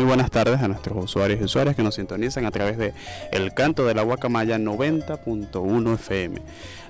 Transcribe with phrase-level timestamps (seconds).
[0.00, 2.94] Muy buenas tardes a nuestros usuarios y usuarias que nos sintonizan a través de
[3.32, 6.40] El Canto de la Guacamaya 90.1 FM,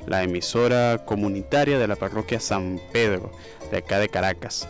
[0.06, 3.32] la emisora comunitaria de la parroquia San Pedro,
[3.72, 4.68] de acá de Caracas.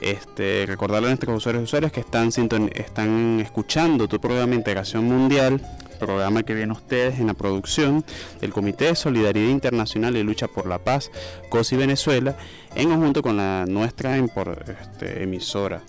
[0.00, 2.30] Este, recordarle a nuestros usuarios y usuarias que están,
[3.40, 5.60] escuchando tu programa Integración Mundial,
[5.98, 8.04] programa que viene ustedes en la producción
[8.40, 11.10] del Comité de Solidaridad Internacional y Lucha por la Paz,
[11.48, 12.36] COSI Venezuela,
[12.76, 15.82] en conjunto con la nuestra este, emisora.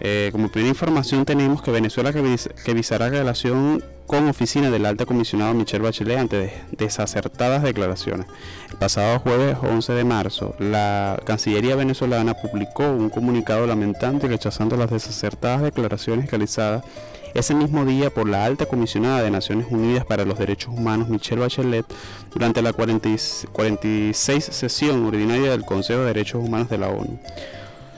[0.00, 5.52] Eh, como primera información tenemos que Venezuela revis- revisará relación con oficina del alta comisionado
[5.54, 8.26] Michelle Bachelet ante des- desacertadas declaraciones.
[8.70, 14.76] El pasado jueves 11 de marzo, la Cancillería venezolana publicó un comunicado lamentando y rechazando
[14.76, 16.84] las desacertadas declaraciones realizadas
[17.34, 21.40] ese mismo día por la alta comisionada de Naciones Unidas para los Derechos Humanos Michelle
[21.40, 21.84] Bachelet
[22.32, 23.16] durante la 40 y-
[23.52, 27.18] 46 sesión ordinaria del Consejo de Derechos Humanos de la ONU.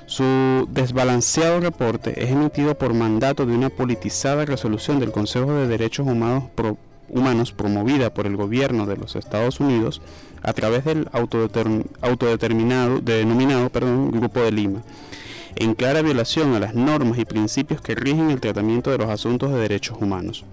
[0.08, 6.06] Su desbalanceado reporte es emitido por mandato de una politizada resolución del Consejo de Derechos
[6.06, 6.44] Humanos,
[7.10, 10.00] Humanos promovida por el gobierno de los Estados Unidos
[10.42, 14.82] a través del autodeterm- autodeterminado denominado Grupo de Lima,
[15.56, 19.52] en clara violación a las normas y principios que rigen el tratamiento de los asuntos
[19.52, 20.46] de derechos humanos.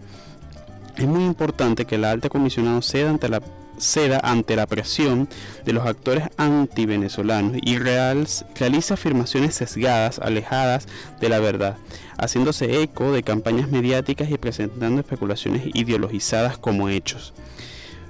[0.98, 3.42] Es muy importante que la alta comisionada ceda ante la
[3.78, 5.28] ceda ante la presión
[5.66, 10.88] de los actores antivenezolanos y real- realiza afirmaciones sesgadas, alejadas
[11.20, 11.78] de la verdad,
[12.18, 17.34] haciéndose eco de campañas mediáticas y presentando especulaciones ideologizadas como hechos.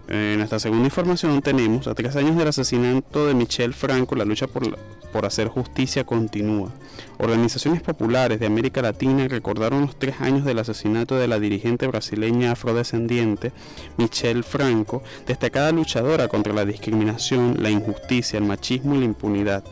[0.07, 4.45] En nuestra segunda información tenemos, a tres años del asesinato de Michel Franco, la lucha
[4.45, 4.77] por,
[5.11, 6.71] por hacer justicia continúa.
[7.17, 12.51] Organizaciones populares de América Latina recordaron los tres años del asesinato de la dirigente brasileña
[12.51, 13.51] afrodescendiente
[13.97, 19.63] Michelle Franco, destacada luchadora contra la discriminación, la injusticia, el machismo y la impunidad.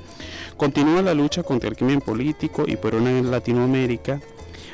[0.58, 4.20] Continúa la lucha contra el crimen político y por una Latinoamérica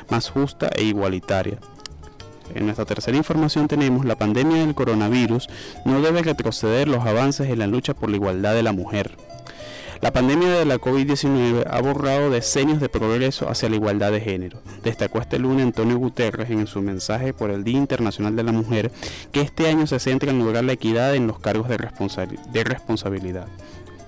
[0.08, 1.58] más justa e igualitaria.
[2.54, 5.48] En nuestra tercera información tenemos la pandemia del coronavirus
[5.84, 9.16] no debe retroceder los avances en la lucha por la igualdad de la mujer.
[10.00, 14.62] La pandemia de la COVID-19 ha borrado decenios de progreso hacia la igualdad de género.
[14.82, 18.90] Destacó este lunes Antonio Guterres en su mensaje por el Día Internacional de la Mujer
[19.30, 23.46] que este año se centra en lograr la equidad en los cargos de, responsabilidad.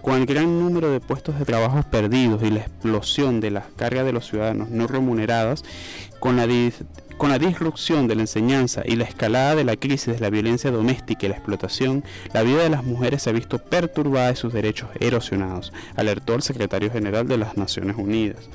[0.00, 4.06] Con el gran número de puestos de trabajo perdidos y la explosión de las cargas
[4.06, 5.62] de los ciudadanos no remuneradas,
[6.22, 6.46] con la
[7.16, 10.70] con la disrupción de la enseñanza y la escalada de la crisis de la violencia
[10.70, 14.52] doméstica y la explotación, la vida de las mujeres se ha visto perturbada y sus
[14.52, 18.48] derechos erosionados, alertó el secretario general de las Naciones Unidas.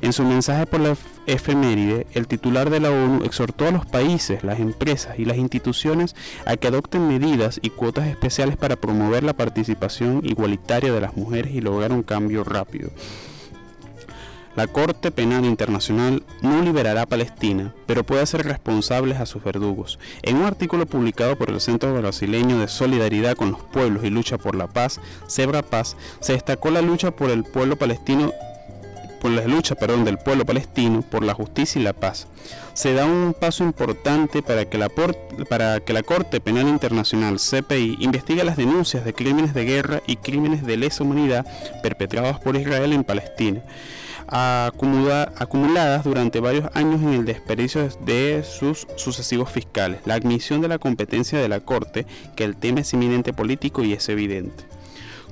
[0.00, 0.96] En su mensaje por la
[1.26, 6.16] efeméride, el titular de la ONU exhortó a los países, las empresas y las instituciones
[6.44, 11.54] a que adopten medidas y cuotas especiales para promover la participación igualitaria de las mujeres
[11.54, 12.90] y lograr un cambio rápido.
[14.54, 19.98] La Corte Penal Internacional no liberará a Palestina, pero puede hacer responsables a sus verdugos.
[20.22, 24.36] En un artículo publicado por el Centro Brasileño de Solidaridad con los Pueblos y Lucha
[24.36, 28.30] por la Paz, Zebra Paz, se destacó la lucha por el pueblo palestino
[29.22, 32.26] por la lucha perdón, del pueblo palestino por la justicia y la paz.
[32.74, 34.90] Se da un paso importante para que, la
[35.48, 40.16] para que la Corte Penal Internacional, CPI, investigue las denuncias de crímenes de guerra y
[40.16, 41.46] crímenes de lesa humanidad
[41.84, 43.62] perpetrados por Israel en Palestina
[44.32, 50.00] acumuladas durante varios años en el desperdicio de sus sucesivos fiscales.
[50.06, 53.92] La admisión de la competencia de la Corte, que el tema es inminente político y
[53.92, 54.64] es evidente.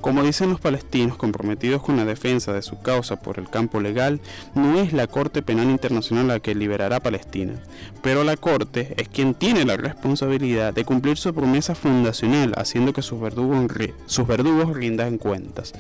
[0.00, 4.20] Como dicen los palestinos comprometidos con la defensa de su causa por el campo legal,
[4.54, 7.54] no es la Corte Penal Internacional la que liberará a Palestina,
[8.02, 13.02] pero la Corte es quien tiene la responsabilidad de cumplir su promesa fundacional, haciendo que
[13.02, 13.70] sus verdugos,
[14.06, 15.72] sus verdugos rindan cuentas.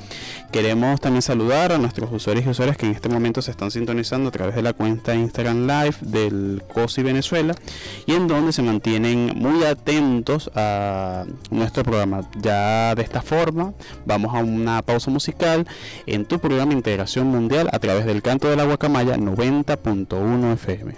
[0.52, 4.28] Queremos también saludar a nuestros usuarios y usuarias que en este momento se están sintonizando
[4.28, 7.54] a través de la cuenta Instagram Live del COSI Venezuela
[8.06, 12.22] y en donde se mantienen muy atentos a nuestro programa.
[12.40, 13.72] Ya de esta forma,
[14.10, 15.68] Vamos a una pausa musical
[16.04, 20.94] en tu programa Integración Mundial a través del canto de la guacamaya 90.1 FM.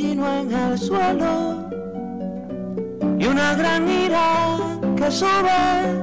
[0.00, 1.68] Torbellino en el suelo
[3.18, 4.56] y una gran ira
[4.96, 5.94] que sube,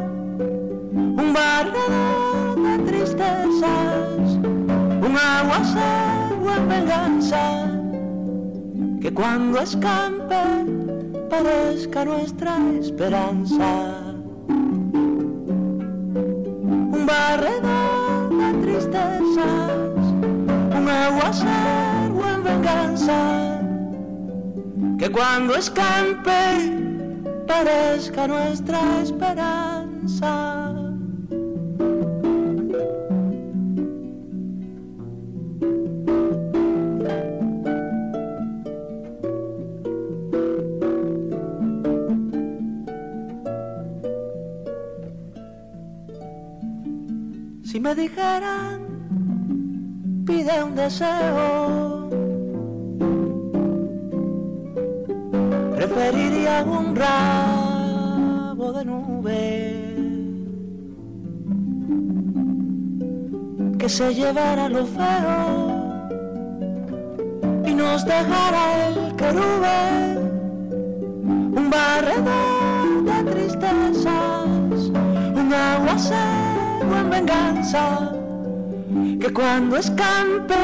[0.91, 4.37] un barrio de tristezas,
[5.01, 7.71] un aguacero en venganza,
[9.01, 10.35] que cuando escampe
[11.29, 14.03] parezca nuestra esperanza.
[16.89, 19.91] Un barredor de tristezas,
[20.77, 23.56] un aguacero en venganza,
[24.97, 30.57] que cuando escampe parezca nuestra esperanza.
[47.87, 48.81] me dijeran,
[50.25, 51.96] pide un deseo,
[55.77, 59.85] preferiría un rabo de nube
[63.77, 66.09] que se llevara lo feo
[67.63, 70.17] y nos dejara el querube,
[71.59, 74.79] un barredor de tristezas,
[75.41, 78.13] un aguacero en venganza,
[79.21, 80.55] que cuando escampe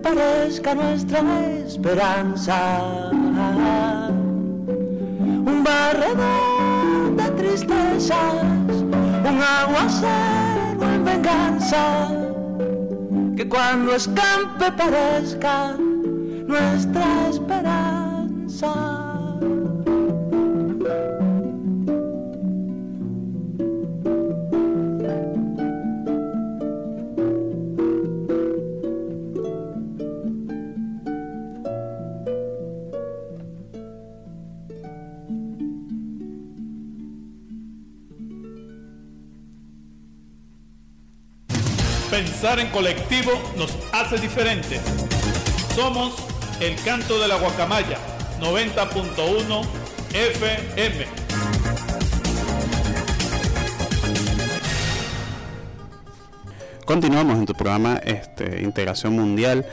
[0.00, 1.20] parezca nuestra
[1.66, 3.08] esperanza.
[5.68, 8.34] Arredor de tristezas,
[9.30, 12.08] un aguacero en venganza,
[13.36, 15.76] que cuando escampe parezca
[16.46, 19.07] nuestra esperanza.
[42.58, 44.80] En colectivo nos hace diferentes.
[45.76, 46.12] Somos
[46.58, 47.98] el canto de la guacamaya
[48.40, 49.64] 90.1
[50.12, 51.06] FM.
[56.84, 59.64] Continuamos en tu programa este, Integración Mundial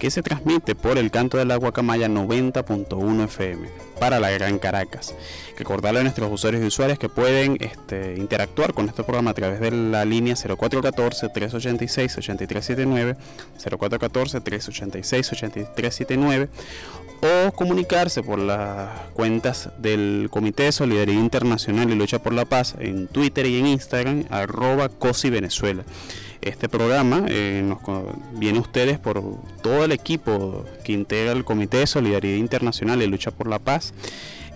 [0.00, 3.68] que se transmite por el canto de la guacamaya 90.1 FM
[4.00, 5.14] para la Gran Caracas.
[5.58, 9.60] Recordarle a nuestros usuarios y usuarias que pueden este, interactuar con este programa a través
[9.60, 13.16] de la línea 0414-386-8379,
[13.62, 16.48] 0414-386-8379
[17.20, 22.76] o comunicarse por las cuentas del Comité de Solidaridad Internacional y Lucha por la Paz
[22.78, 25.30] en Twitter y en Instagram, arroba COSI.
[26.42, 27.78] Este programa eh, nos
[28.32, 29.22] viene a ustedes por
[29.62, 33.92] todo el equipo que integra el Comité de Solidaridad Internacional y Lucha por la Paz.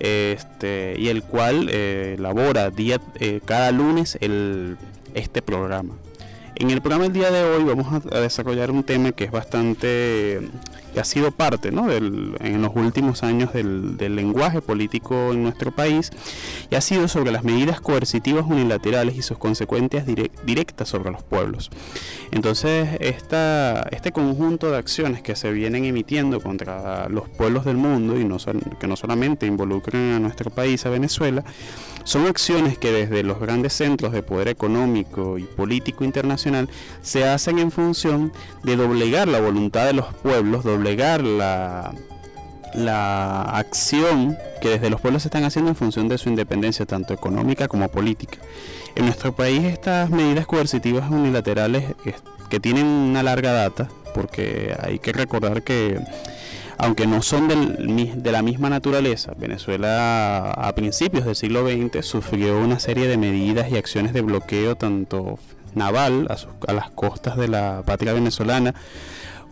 [0.01, 4.19] Este, y el cual eh, elabora día, eh, cada lunes
[5.15, 5.95] este programa.
[6.57, 10.41] En el programa del día de hoy vamos a, desarrollar un tema que es bastante
[10.99, 11.87] ha sido parte ¿no?
[11.87, 16.11] del, en los últimos años del, del, lenguaje político en nuestro país
[16.71, 20.07] y ha sido sobre las medidas coercitivas unilaterales y sus consecuencias
[20.45, 21.71] directas sobre los pueblos.
[22.31, 28.19] Entonces, esta, este conjunto de acciones que se vienen emitiendo contra los pueblos del mundo
[28.19, 28.29] y
[28.79, 31.45] que no solamente involucran a nuestro país, a Venezuela,
[32.05, 36.69] son acciones que desde los grandes centros de poder económico y político internacional
[37.01, 38.31] se hacen en función
[38.63, 40.84] de doblegar la voluntad de los pueblos, doblegar
[41.23, 41.93] la,
[42.75, 47.15] la acción que desde los pueblos se están haciendo en función de su independencia, tanto
[47.15, 48.39] económica como política.
[48.95, 51.95] En nuestro país estas medidas coercitivas unilaterales
[52.51, 56.01] que tienen una larga data, porque hay que recordar que
[56.79, 59.33] aunque no son de la misma naturaleza.
[59.37, 64.77] Venezuela a principios del siglo XX sufrió una serie de medidas y acciones de bloqueo
[64.77, 65.39] tanto
[65.75, 68.75] naval a, a las costas de la patria venezolana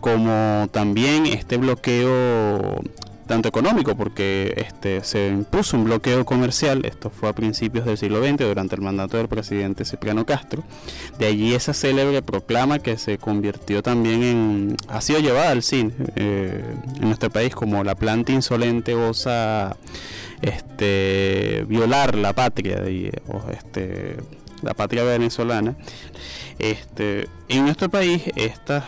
[0.02, 2.82] como también este bloqueo
[3.26, 8.22] tanto económico, porque este, se impuso un bloqueo comercial, esto fue a principios del siglo
[8.22, 10.64] XX, durante el mandato del presidente Cipriano Castro.
[11.18, 15.92] De allí esa célebre proclama que se convirtió también en, ha sido llevada al cine
[16.16, 16.62] eh,
[16.96, 19.76] en nuestro país como la planta insolente osa
[20.42, 23.10] este, violar la patria, y,
[23.52, 24.16] este,
[24.62, 25.76] la patria venezolana.
[26.58, 28.84] Este, en nuestro país, estas,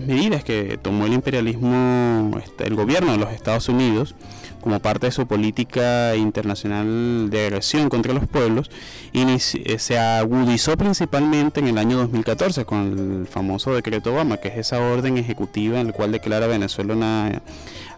[0.00, 4.14] medidas que tomó el imperialismo, este, el gobierno de los Estados Unidos,
[4.60, 8.70] como parte de su política internacional de agresión contra los pueblos,
[9.12, 14.58] eh, se agudizó principalmente en el año 2014 con el famoso decreto Obama, que es
[14.58, 17.42] esa orden ejecutiva en la cual declara a Venezuela una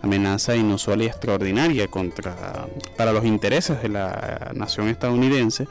[0.03, 5.67] amenaza inusual y extraordinaria contra, para los intereses de la nación estadounidense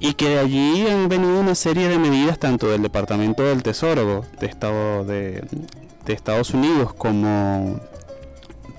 [0.00, 4.24] y que de allí han venido una serie de medidas tanto del Departamento del Tesoro
[4.40, 5.44] de, Estado de,
[6.06, 7.78] Estados Unidos como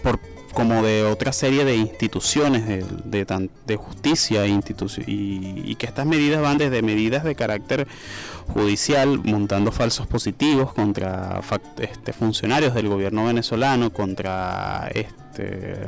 [0.03, 0.19] por
[0.53, 6.41] como de otra serie de instituciones de, de, justicia e y, y, que estas medidas
[6.41, 7.87] van desde medidas de carácter
[8.47, 11.39] judicial, montando falsos positivos contra
[11.77, 15.85] este, funcionarios del gobierno venezolano, contra este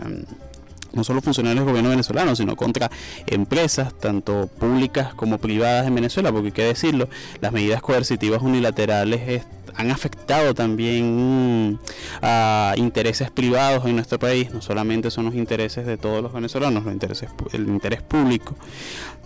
[0.93, 2.89] no solo funcionarios del gobierno venezolano, sino contra
[3.27, 7.09] empresas, tanto públicas como privadas en Venezuela, porque hay que decirlo,
[7.41, 9.43] las medidas coercitivas unilaterales
[9.75, 11.79] han afectado también
[12.21, 16.83] a intereses privados en nuestro país, no solamente son los intereses de todos los venezolanos,
[16.83, 18.55] los intereses, el interés público,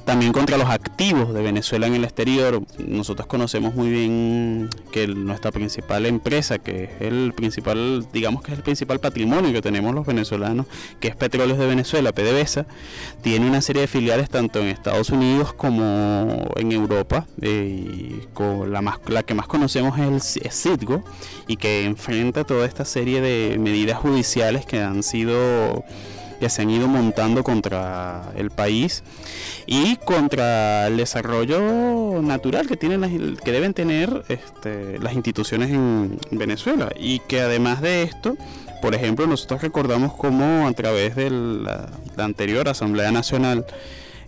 [0.07, 2.63] también contra los activos de Venezuela en el exterior.
[2.77, 8.57] Nosotros conocemos muy bien que nuestra principal empresa, que es el principal, digamos que es
[8.57, 10.65] el principal patrimonio que tenemos los venezolanos,
[11.01, 12.65] que es Petróleos de Venezuela, PDVSA,
[13.21, 17.27] tiene una serie de filiales tanto en Estados Unidos como en Europa.
[17.41, 21.03] Eh, con la, más, la que más conocemos es el Citgo
[21.47, 25.83] y que enfrenta toda esta serie de medidas judiciales que han sido
[26.39, 29.03] que se han ido montando contra el país
[29.65, 36.89] y contra el desarrollo natural que tienen que deben tener este, las instituciones en Venezuela.
[36.99, 38.37] Y que además de esto
[38.81, 43.65] Por ejemplo, nosotros recordamos cómo a través de la anterior Asamblea Nacional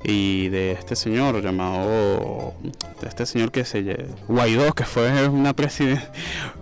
[0.03, 2.53] y de este señor llamado
[3.01, 5.53] de este señor que se Guaidó que fue una,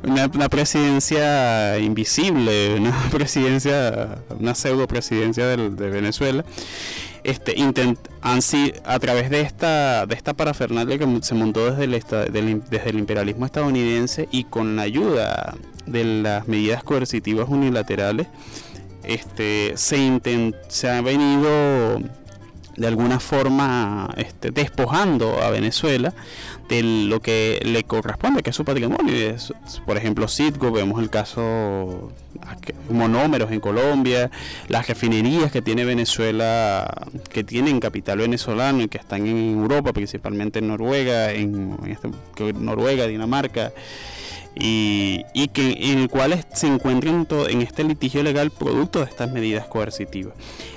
[0.04, 6.46] una, presidencia invisible una presidencia una pseudo presidencia de, de Venezuela.
[7.24, 12.90] Este intent, a través de esta de esta parafernalia que se montó desde el, desde
[12.90, 18.28] el imperialismo estadounidense y con la ayuda de las medidas coercitivas unilaterales
[19.08, 22.00] este se intent, se ha venido
[22.78, 26.14] de alguna forma este, despojando a Venezuela
[26.70, 29.14] de lo que le corresponde, que es su patrimonio.
[29.86, 32.12] por ejemplo, Citgo, vemos el caso
[32.90, 34.30] monómeros en Colombia,
[34.68, 40.60] las refinerías que tiene Venezuela, que tienen capital venezolano y que están en Europa, principalmente
[40.60, 42.10] en Noruega, en, este,
[42.54, 43.72] Noruega, Dinamarca
[44.60, 49.66] y, que en el cual se encuentran en este litigio legal producto de estas medidas
[49.68, 50.34] coercitivas.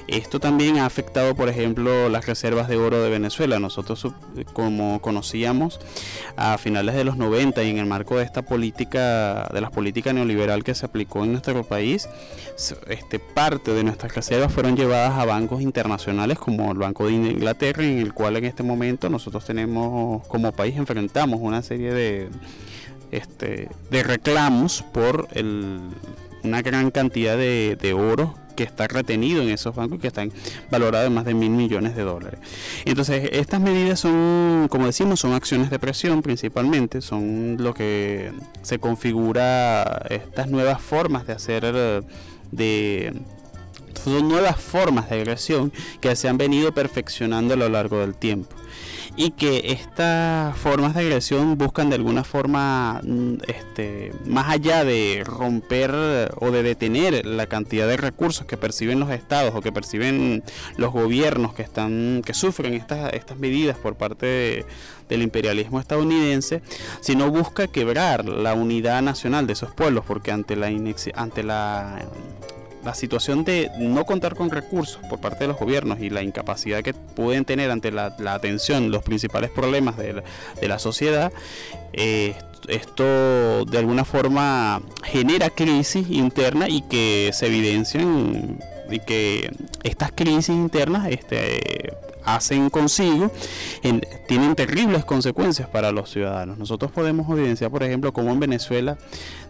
[0.07, 3.61] Esto también ha afectado, por ejemplo, las reservas de oro de Venezuela.
[3.61, 4.09] Nosotros,
[4.53, 5.79] como conocíamos,
[6.37, 10.13] a finales de los 90 y en el marco de esta política, de la política
[10.13, 12.09] neoliberal que se aplicó en nuestro país,
[12.89, 17.85] este, parte de nuestras reservas fueron llevadas a bancos internacionales como el Banco de Inglaterra,
[17.85, 22.29] en el cual en este momento nosotros tenemos, como país, enfrentamos una serie de
[23.11, 25.29] este, de reclamos por
[26.43, 30.33] una gran cantidad de, oro que está retenido en esos bancos que están
[30.71, 32.41] valorados en más de mil millones de dólares.
[32.85, 38.79] Entonces, estas medidas son, como decimos, son acciones de presión principalmente, son lo que se
[38.79, 42.05] configura estas nuevas formas de hacer
[42.51, 43.15] de
[44.05, 48.57] son nuevas formas de agresión que se han venido perfeccionando a lo largo del tiempo
[49.17, 55.23] y que estas formas de agresión buscan de alguna forma, mm, este, más allá de
[55.25, 55.91] romper
[56.37, 60.43] o de detener la cantidad de recursos que perciben los estados o que perciben
[60.77, 64.65] los gobiernos que están, que sufren estas, estas medidas por parte
[65.09, 66.63] del imperialismo estadounidense,
[67.01, 70.71] sino busca quebrar la unidad nacional de esos pueblos, porque ante la
[71.15, 72.07] ante la
[72.85, 76.83] la situación de no contar con recursos por parte de los gobiernos y la incapacidad
[76.83, 80.23] que pueden tener ante la, atención los principales problemas de
[80.69, 81.33] la, sociedad,
[81.93, 82.35] eh,
[82.69, 88.59] esto de alguna forma genera crisis interna y que se evidencian
[88.91, 89.51] y que
[89.83, 91.93] estas crisis internas este,
[92.25, 93.31] hacen consigo
[94.29, 96.59] tienen terribles consecuencias para los ciudadanos.
[96.59, 98.97] Nosotros podemos evidenciar, por ejemplo, cómo en Venezuela,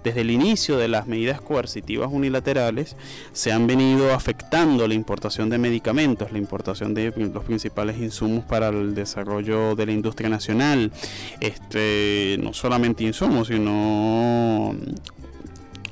[0.02, 2.96] desde el inicio de las medidas coercitivas unilaterales,
[3.32, 8.68] se han venido afectando la importación de medicamentos, la importación de los principales insumos para
[8.68, 10.92] el desarrollo de la industria nacional,
[11.40, 14.74] este, no solamente insumos, sino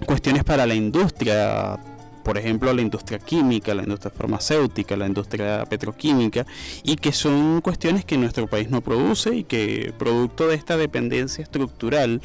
[0.07, 1.79] cuestiones para la industria
[2.29, 6.45] por ejemplo, la industria química, la industria farmacéutica, la industria petroquímica,
[6.83, 11.43] y que son cuestiones que nuestro país no produce y que producto de esta dependencia
[11.43, 12.21] estructural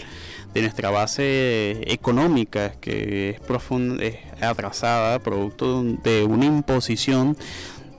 [0.54, 7.38] de nuestra base económica, que es profunda, es atrasada, producto de una imposición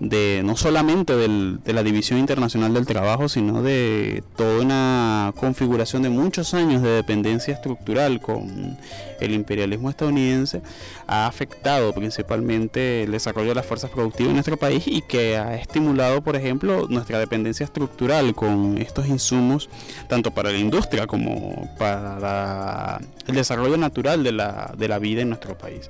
[0.00, 6.10] de no solamente de la División Internacional del Trabajo, sino de toda una configuración de
[6.10, 8.78] muchos años de dependencia estructural con
[9.20, 10.62] el imperialismo estadounidense,
[11.06, 15.54] ha afectado principalmente el desarrollo de las fuerzas productivas en nuestro país y que ha
[15.56, 19.68] estimulado, por ejemplo, nuestra dependencia estructural con estos insumos,
[20.08, 25.28] tanto para la industria como para el desarrollo natural de la, de la vida en
[25.28, 25.88] nuestro país.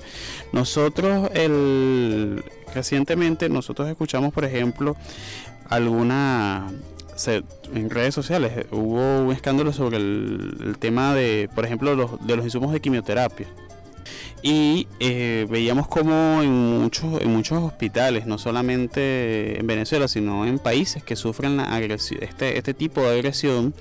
[0.53, 4.97] Nosotros, el Recientemente nosotros escuchamos, por ejemplo,
[5.69, 6.71] alguna
[7.75, 12.45] en redes sociales hubo un escándalo sobre el, tema de, por ejemplo, los, de los
[12.45, 13.47] insumos de quimioterapia.
[14.43, 20.59] Y eh, veíamos como en muchos, en muchos hospitales, no solamente en Venezuela, sino en
[20.59, 23.73] países que sufren la este, este tipo de agresión,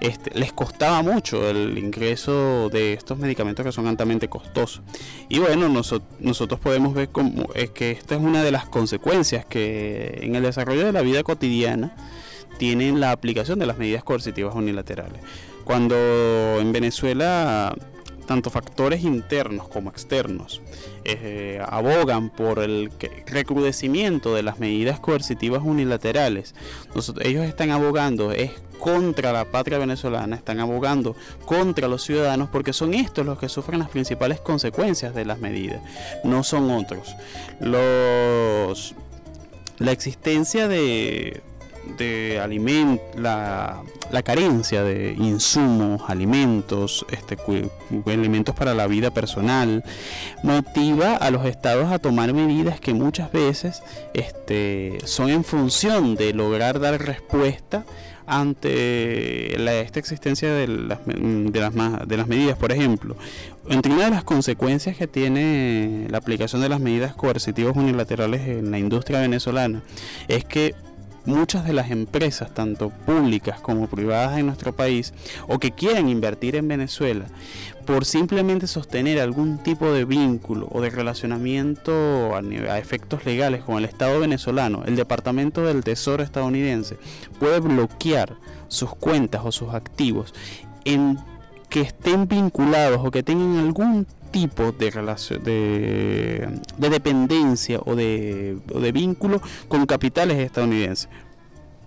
[0.00, 4.82] este, les costaba mucho el ingreso de estos medicamentos que son altamente costosos.
[5.28, 10.18] Y bueno, nosotros podemos ver como es que esta es una de las consecuencias que
[10.22, 11.94] en el desarrollo de la vida cotidiana
[12.58, 15.20] tienen la aplicación de las medidas coercitivas unilaterales.
[15.64, 15.96] Cuando
[16.60, 17.74] en Venezuela
[18.26, 20.60] tanto factores internos como externos
[21.04, 22.90] eh, abogan por el
[23.26, 26.54] recrudecimiento de las medidas coercitivas unilaterales.
[27.20, 32.94] ellos están abogando es contra la patria venezolana, están abogando contra los ciudadanos porque son
[32.94, 35.80] estos los que sufren las principales consecuencias de las medidas,
[36.24, 37.16] no son otros.
[39.78, 41.42] La existencia de,
[41.98, 47.36] de aliment la, la carencia de insumos, alimentos, este,
[48.06, 49.84] elementos para la vida personal,
[50.42, 53.82] motiva a los estados a tomar medidas que muchas veces
[54.14, 57.84] este, son en función de lograr dar respuesta
[58.26, 61.72] ante la, esta existencia de las, de, las,
[62.08, 62.58] de las medidas.
[62.58, 63.16] Por ejemplo,
[63.68, 68.70] entre una de las consecuencias que tiene la aplicación de las medidas coercitivas unilaterales en
[68.70, 69.82] la industria venezolana
[70.28, 70.74] es que
[71.26, 75.12] muchas de las empresas, tanto públicas como privadas en nuestro país,
[75.48, 77.26] o que quieran invertir en Venezuela,
[77.84, 83.84] por simplemente sostener algún tipo de vínculo o de relacionamiento a, efectos legales con el
[83.84, 86.96] Estado venezolano, el Departamento del Tesoro estadounidense
[87.38, 88.36] puede bloquear
[88.68, 90.34] sus cuentas o sus activos
[90.84, 91.18] en
[91.68, 94.06] que estén vinculados o que tengan algún
[94.36, 96.46] tipo de relación de,
[96.76, 101.08] de dependencia o de, de vínculo con capitales estadounidenses.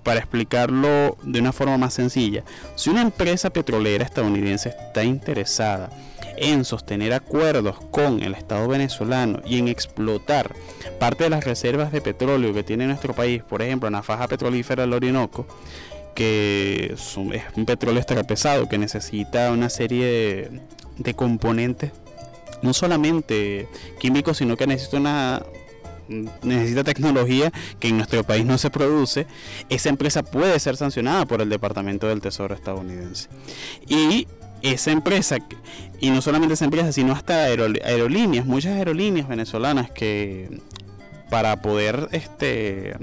[0.02, 5.92] Para explicarlo de una forma más sencilla, si una empresa petrolera estadounidense está interesada
[6.38, 10.56] en sostener acuerdos con el Estado venezolano y en explotar
[11.00, 14.28] parte de las reservas de petróleo que tiene nuestro país, por ejemplo, en la faja
[14.28, 15.46] petrolífera del Orinoco,
[16.16, 17.32] que es un,
[17.68, 20.62] petróleo pesado que necesita una serie de,
[20.98, 21.92] de componentes,
[22.62, 23.68] no solamente
[24.00, 25.44] químicos, sino que necesita una
[26.42, 29.28] necesita tecnología que en nuestro país no se produce,
[29.70, 33.30] esa empresa puede ser sancionada por el Departamento del Tesoro estadounidense.
[33.88, 34.28] Y
[34.64, 35.38] esa empresa,
[36.00, 40.60] y no solamente esa empresa, sino hasta aerol- aerolíneas, muchas aerolíneas venezolanas que
[41.30, 42.96] para poder este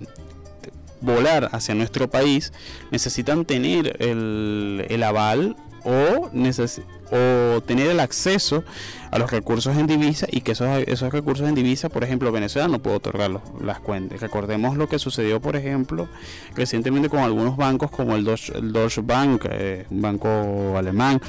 [1.00, 2.52] volar hacia nuestro país
[2.90, 8.64] necesitan tener el, el aval o, neces- o tener el acceso
[9.12, 12.66] a los recursos en divisa y que esos, esos recursos en divisa, por ejemplo, Venezuela
[12.68, 14.20] no puede otorgar los- las cuentas.
[14.20, 16.08] Recordemos lo que sucedió, por ejemplo,
[16.54, 21.20] recientemente con algunos bancos como el Deutsche, Bank, eh, un banco alemán,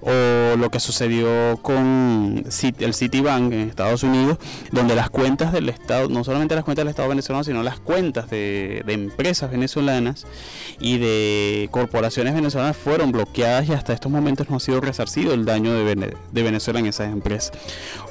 [0.00, 4.38] o lo que sucedió con el Citibank en Estados Unidos,
[4.72, 8.28] donde las cuentas del Estado, no solamente las cuentas del Estado venezolano, sino las cuentas
[8.28, 10.26] de, empresas venezolanas
[10.80, 14.80] y de corporaciones venezolanas fueron bloqueadas y hasta estos momentos no ha sido
[15.28, 17.52] el daño de, Vene- de Venezuela en esas empresas.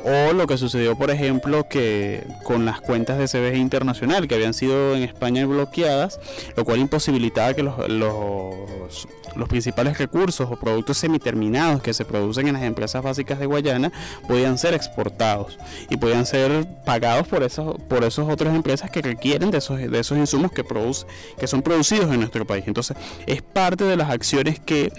[0.03, 4.53] O lo que sucedió, por ejemplo, que con las cuentas de CBG Internacional que habían
[4.53, 6.19] sido en España bloqueadas,
[6.55, 9.07] lo cual imposibilitaba que los, los,
[9.49, 13.91] principales recursos o productos semiterminados que se producen en las empresas básicas de Guayana
[14.27, 15.57] podían ser exportados
[15.89, 19.99] y podían ser pagados por esos por esas otras empresas que requieren de esos de
[19.99, 21.05] esos insumos que produce,
[21.39, 22.65] que son producidos en nuestro país.
[22.67, 24.91] Entonces, es parte de las acciones que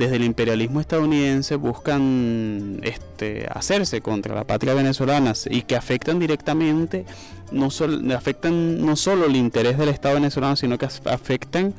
[0.00, 7.04] desde el imperialismo estadounidense buscan este, hacerse contra la patria venezolana y que afectan directamente,
[7.52, 11.74] no, sol- afectan no solo el interés del Estado venezolano, sino que af- afectan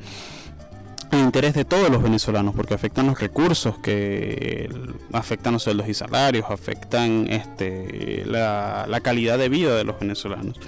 [1.10, 4.70] el interés de todos los venezolanos, porque afectan los recursos, que
[5.12, 10.58] afectan los sueldos y salarios, afectan este, la calidad de vida de los venezolanos.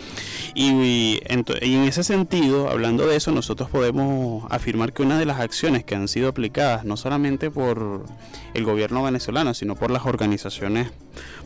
[0.57, 5.41] Y, y en ese sentido, hablando de eso, nosotros podemos afirmar que una de las
[5.41, 8.05] acciones que han sido aplicadas, no solamente por
[8.55, 10.93] el gobierno venezolano, sino por las organizaciones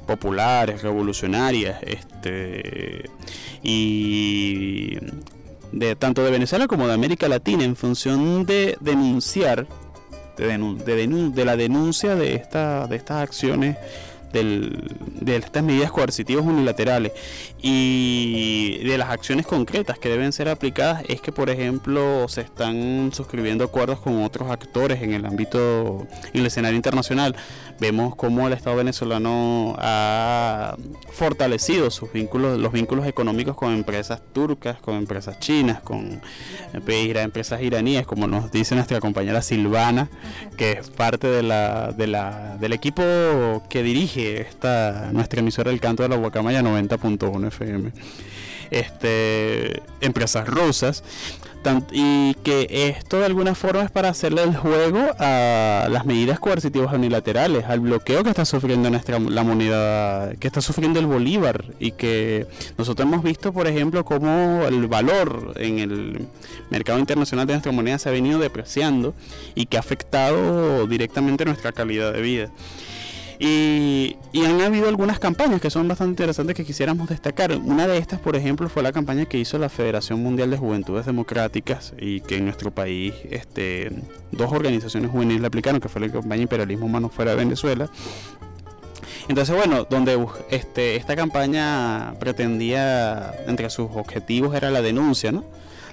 [0.07, 3.09] populares, revolucionarias, este,
[3.63, 4.99] y
[5.73, 9.67] de tanto de Venezuela como de América Latina, en función de denunciar,
[10.37, 13.77] de, denun- de, denun- de la denuncia de, esta, de estas acciones
[14.33, 17.13] del- de estas medidas coercitivas unilaterales
[17.63, 23.11] y de las acciones concretas que deben ser aplicadas es que por ejemplo se están
[23.13, 27.35] suscribiendo acuerdos con otros actores en el ámbito en el escenario internacional
[27.81, 30.77] vemos cómo el Estado venezolano ha
[31.13, 36.21] fortalecido sus vínculos los vínculos económicos con empresas turcas con empresas chinas con
[36.73, 40.09] eh, empresas iraníes como nos dice nuestra compañera Silvana
[40.57, 43.03] que es parte de la, de la, del equipo
[43.69, 47.93] que dirige esta nuestra emisora El Canto de la Guacamaya 90.1 FM.
[48.71, 51.03] Este, empresas rusas
[51.93, 56.93] y que esto de alguna forma es para hacerle el juego a las medidas coercitivas
[56.95, 61.93] unilaterales, al bloqueo que está sufriendo nuestra la moneda, que está sufriendo el bolívar y
[61.93, 62.47] que
[62.79, 66.27] nosotros hemos visto, por ejemplo, cómo el valor en el
[66.71, 69.15] mercado internacional de nuestra moneda se ha venido depreciando
[69.55, 72.51] y que ha afectado directamente nuestra calidad de vida.
[73.39, 77.53] Y, han habido algunas campañas que son bastante interesantes que quisiéramos destacar.
[77.57, 81.07] Una de estas, por ejemplo, fue la campaña que hizo la Federación Mundial de Juventudes
[81.07, 83.91] Democráticas y que en nuestro país este,
[84.33, 87.89] dos organizaciones juveniles la aplicaron, que fue la campaña Imperialismo Humano Fuera de Venezuela.
[89.29, 95.45] Entonces, bueno, donde este, esta campaña pretendía, entre sus objetivos era la denuncia, ¿no?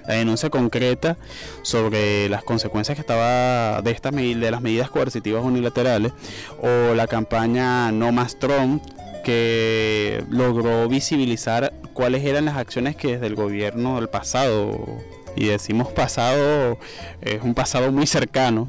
[0.06, 1.16] La denuncia concreta
[1.62, 6.12] sobre las consecuencias que estaba de estas de las medidas coercitivas unilaterales
[6.62, 8.82] o la campaña No más Trump
[9.24, 14.78] que logró visibilizar cuáles eran las acciones que desde el gobierno del pasado
[15.34, 16.78] y decimos pasado
[17.20, 18.68] es un pasado muy cercano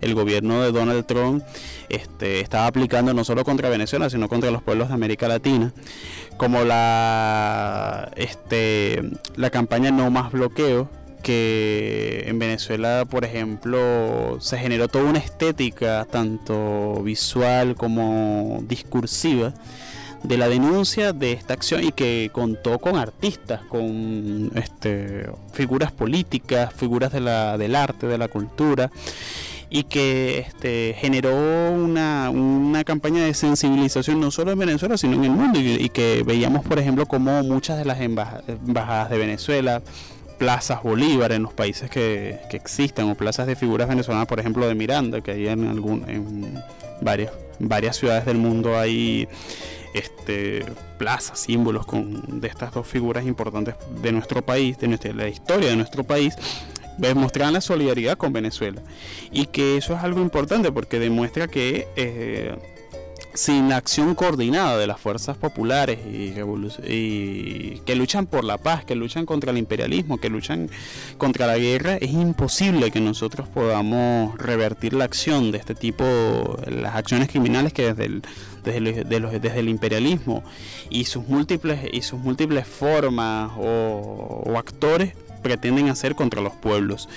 [0.00, 1.42] el gobierno de Donald Trump
[1.88, 5.72] este, estaba aplicando no solo contra Venezuela, sino contra los pueblos de América Latina,
[6.36, 9.02] como la, este,
[9.36, 10.88] la campaña No Más Bloqueo,
[11.22, 19.52] que en Venezuela, por ejemplo, se generó toda una estética, tanto visual como discursiva,
[20.22, 26.72] de la denuncia de esta acción y que contó con artistas, con este, figuras políticas,
[26.74, 28.90] figuras de la, del arte, de la cultura
[29.68, 31.34] y que este, generó
[31.72, 36.22] una, una, campaña de sensibilización no solo en Venezuela, sino en el mundo y, que
[36.24, 39.82] veíamos, por ejemplo, como muchas de las embajadas de Venezuela,
[40.38, 44.68] plazas Bolívar en los países que, que existen o plazas de figuras venezolanas, por ejemplo,
[44.68, 46.62] de Miranda, que hay en, algún, en
[47.00, 49.26] varias, varias ciudades del mundo hay
[49.94, 50.64] este,
[50.98, 55.70] plazas, símbolos con, de estas dos figuras importantes de nuestro país, de nuestra, la historia
[55.70, 56.36] de nuestro país
[56.98, 58.82] demostraban la solidaridad con Venezuela.
[59.30, 62.56] Y que eso es algo importante porque demuestra que eh,
[63.36, 66.32] sin la acción coordinada de las fuerzas populares y,
[67.84, 70.70] que luchan por la paz, que luchan contra el imperialismo, que luchan
[71.18, 76.96] contra la guerra, es imposible que nosotros podamos revertir la acción de este tipo, las
[76.96, 78.22] acciones criminales que desde el,
[78.64, 80.42] desde, desde el imperialismo
[80.88, 85.12] y sus múltiples y sus múltiples formas o actores
[85.46, 87.08] pretenden hacer contra los pueblos.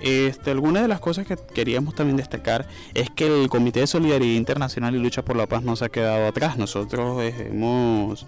[0.00, 4.34] Este, alguna de las cosas que queríamos también destacar es que el Comité de Solidaridad
[4.34, 6.58] Internacional y Lucha por la Paz no se ha quedado atrás.
[6.58, 8.26] Nosotros hemos,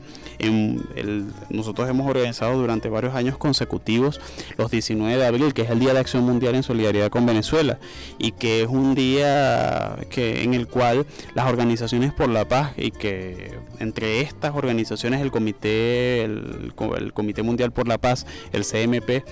[1.51, 4.21] nosotros hemos organizado durante varios años consecutivos
[4.57, 7.81] los 19 de abril, que es el Día de Acción Mundial en Solidaridad con Venezuela,
[8.17, 12.93] y que es un día que, en el cual las organizaciones por la paz y
[12.93, 16.73] que entre estas organizaciones el Comité, el
[17.13, 19.25] Comité Mundial por la Paz, el CMP,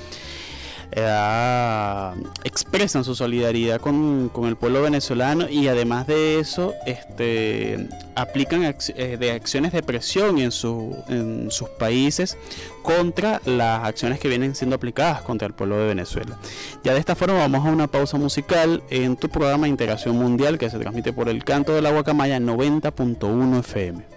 [0.93, 2.11] eh,
[2.45, 9.33] expresan su solidaridad con, el pueblo venezolano y además de eso este, aplican eh, de
[9.33, 12.39] acciones de presión en, su, en sus países
[12.83, 16.39] contra las acciones que vienen siendo aplicadas contra el pueblo de Venezuela.
[16.85, 20.71] Ya de esta forma vamos a una pausa musical en tu programa Integración Mundial que
[20.71, 24.16] se transmite por el canto de la Guacamaya 90.1 FM.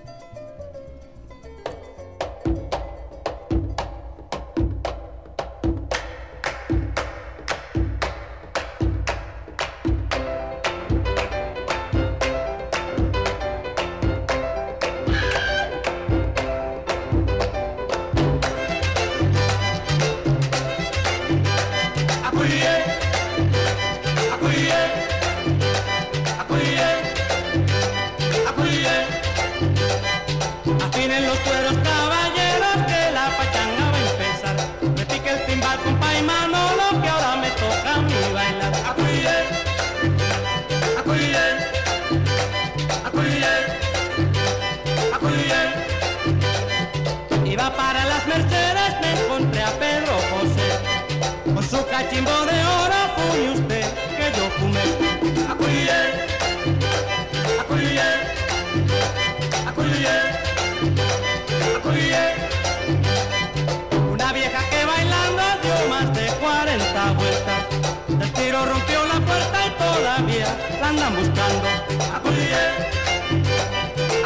[70.89, 71.67] andan buscando.
[72.15, 72.63] Acuye,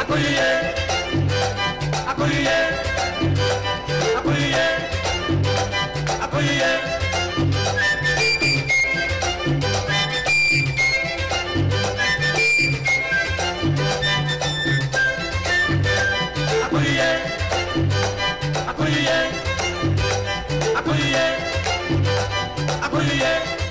[0.00, 0.48] acuye,
[2.08, 2.58] acuye,
[4.16, 4.64] acuye,
[6.24, 6.64] acuye.
[16.64, 17.10] Acuye,
[18.68, 19.18] acuye,
[20.76, 21.24] acuye,
[22.82, 23.63] acuye.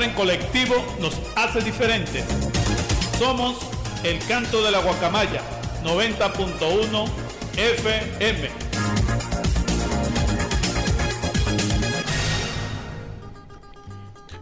[0.00, 2.24] En colectivo nos hace diferentes.
[3.18, 3.56] Somos
[4.04, 5.40] el canto de la guacamaya
[5.82, 7.08] 90.1
[7.56, 8.48] FM.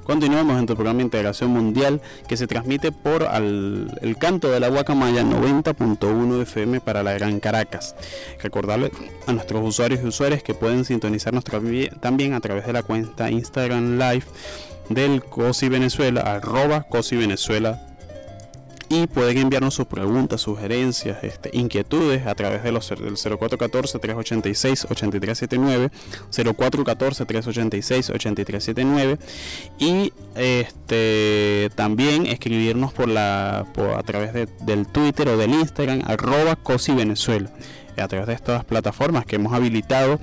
[0.05, 4.61] Continuamos en tu programa de Integración Mundial que se transmite por al- el canto de
[4.61, 7.97] la Guacamaya 90.1 FM para la Gran Caracas.
[8.41, 8.93] Recordarle
[9.27, 11.43] a nuestros usuarios y usuarias que pueden sintonizarnos
[12.01, 14.25] también a través de la cuenta Instagram Live
[14.89, 17.83] del COSI Venezuela, arroba COSI Venezuela
[18.89, 25.91] y pueden enviarnos sus preguntas, sugerencias, este, inquietudes a través de los, del 0414-386-8379,
[26.31, 29.19] 0414-386-8379
[29.79, 36.03] y este, también escribirnos por la, por, a través de- del Twitter o del Instagram,
[36.07, 37.51] arroba COSI Venezuela.
[37.99, 40.21] A través de estas plataformas que hemos habilitado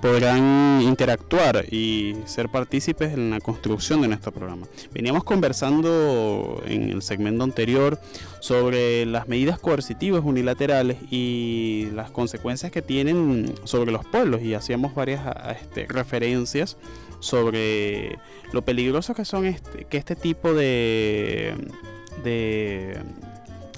[0.00, 4.66] podrán interactuar y ser partícipes en la construcción de nuestro programa.
[4.92, 7.98] Veníamos conversando en el segmento anterior
[8.40, 14.94] sobre las medidas coercitivas unilaterales y las consecuencias que tienen sobre los pueblos y hacíamos
[14.94, 15.22] varias
[15.60, 16.76] este, referencias
[17.20, 18.18] sobre
[18.52, 21.54] lo peligroso que son este, que este tipo de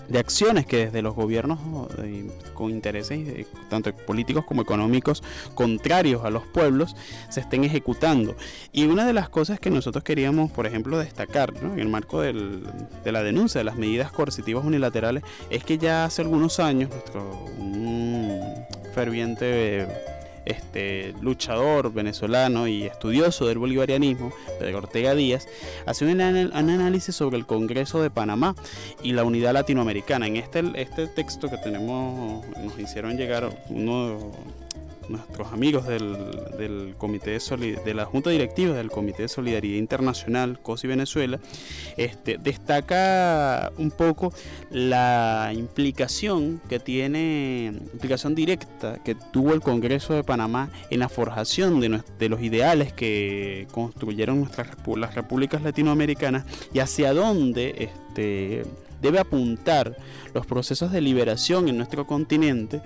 [0.08, 1.58] de acciones que desde los gobiernos
[2.02, 5.22] eh, con intereses eh, tanto políticos como económicos
[5.54, 6.96] contrarios a los pueblos
[7.28, 8.34] se estén ejecutando.
[8.72, 11.74] Y una de las cosas que nosotros queríamos, por ejemplo, destacar ¿no?
[11.74, 12.62] en el marco del-
[13.04, 17.44] de la denuncia de las medidas coercitivas unilaterales es que ya hace algunos años nuestro
[17.58, 18.40] un
[18.94, 19.86] ferviente
[20.48, 25.46] este, luchador venezolano y estudioso del bolivarianismo, Pedro Ortega Díaz,
[25.86, 28.54] hace un, un análisis sobre el Congreso de Panamá
[29.02, 30.26] y la unidad latinoamericana.
[30.26, 34.32] En este, este texto que tenemos, nos hicieron llegar uno
[35.08, 36.16] nuestros amigos del,
[36.58, 41.38] del Comité de, de la Junta Directiva del Comité de Solidaridad Internacional, COSI Venezuela,
[41.96, 44.32] este, destaca un poco
[44.70, 51.80] la implicación que tiene, implicación directa que tuvo el Congreso de Panamá en la forjación
[51.80, 58.64] de, de los ideales que construyeron nuestras las repúblicas latinoamericanas y hacia dónde este,
[59.00, 59.96] debe apuntar
[60.34, 62.80] los procesos de liberación en nuestro continente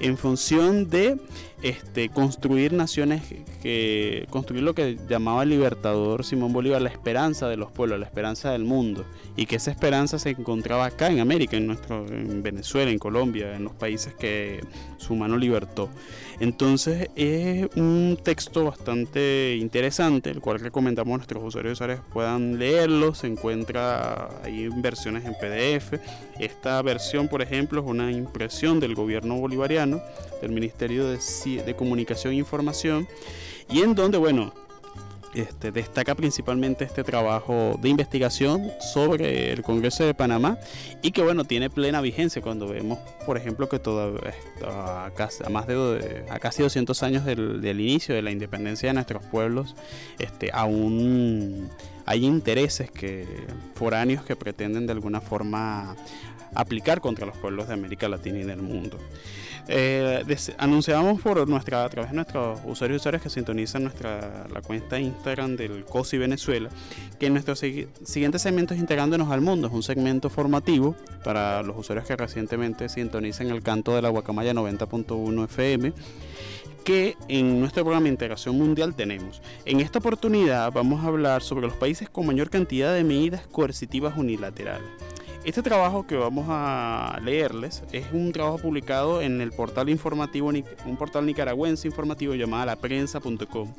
[0.00, 1.18] en función de
[1.62, 3.22] este, construir naciones
[3.62, 8.06] que construir lo que llamaba el libertador Simón Bolívar la esperanza de los pueblos, la
[8.06, 9.04] esperanza del mundo
[9.36, 13.54] y que esa esperanza se encontraba acá en América, en nuestro en Venezuela, en Colombia,
[13.54, 14.60] en los países que
[14.98, 15.88] su mano libertó.
[16.40, 22.58] Entonces es un texto bastante interesante, el cual recomendamos a nuestros usuarios y usuarias puedan
[22.58, 23.14] leerlo.
[23.14, 26.00] Se encuentra ahí en versiones en PDF.
[26.38, 26.80] Esta
[27.28, 30.00] por ejemplo, es una impresión del gobierno bolivariano,
[30.42, 33.06] del Ministerio de, Ci- de Comunicación e Información,
[33.70, 34.52] y en donde, bueno,
[35.34, 40.58] este, destaca principalmente este trabajo de investigación sobre el Congreso de Panamá
[41.02, 45.44] y que bueno tiene plena vigencia cuando vemos por ejemplo que todavía está a, casi,
[45.52, 49.76] más de a casi 200 años del, del inicio de la independencia de nuestros pueblos
[50.18, 51.68] este, aún
[52.06, 53.26] hay intereses que
[53.74, 55.94] foráneos que pretenden de alguna forma
[56.54, 58.98] aplicar contra los pueblos de América Latina y del mundo.
[59.70, 60.24] Eh,
[60.56, 64.98] anunciamos por nuestra, a través de nuestros usuarios y usuarias que sintonizan nuestra la cuenta
[64.98, 66.70] Instagram del COSI Venezuela,
[67.20, 72.06] que nuestro siguiente segmento es Integrándonos al Mundo, es un segmento formativo para los usuarios
[72.06, 75.92] que recientemente sintonizan el canto de la Guacamaya 90.1 FM
[76.84, 79.42] que en nuestro programa de Integración Mundial tenemos.
[79.66, 84.16] En esta oportunidad vamos a hablar sobre los países con mayor cantidad de medidas coercitivas
[84.16, 84.88] unilaterales.
[85.48, 90.96] Este trabajo que vamos a leerles es un trabajo publicado en el portal informativo, un
[90.98, 93.72] portal nicaragüense informativo llamado laprensa.com.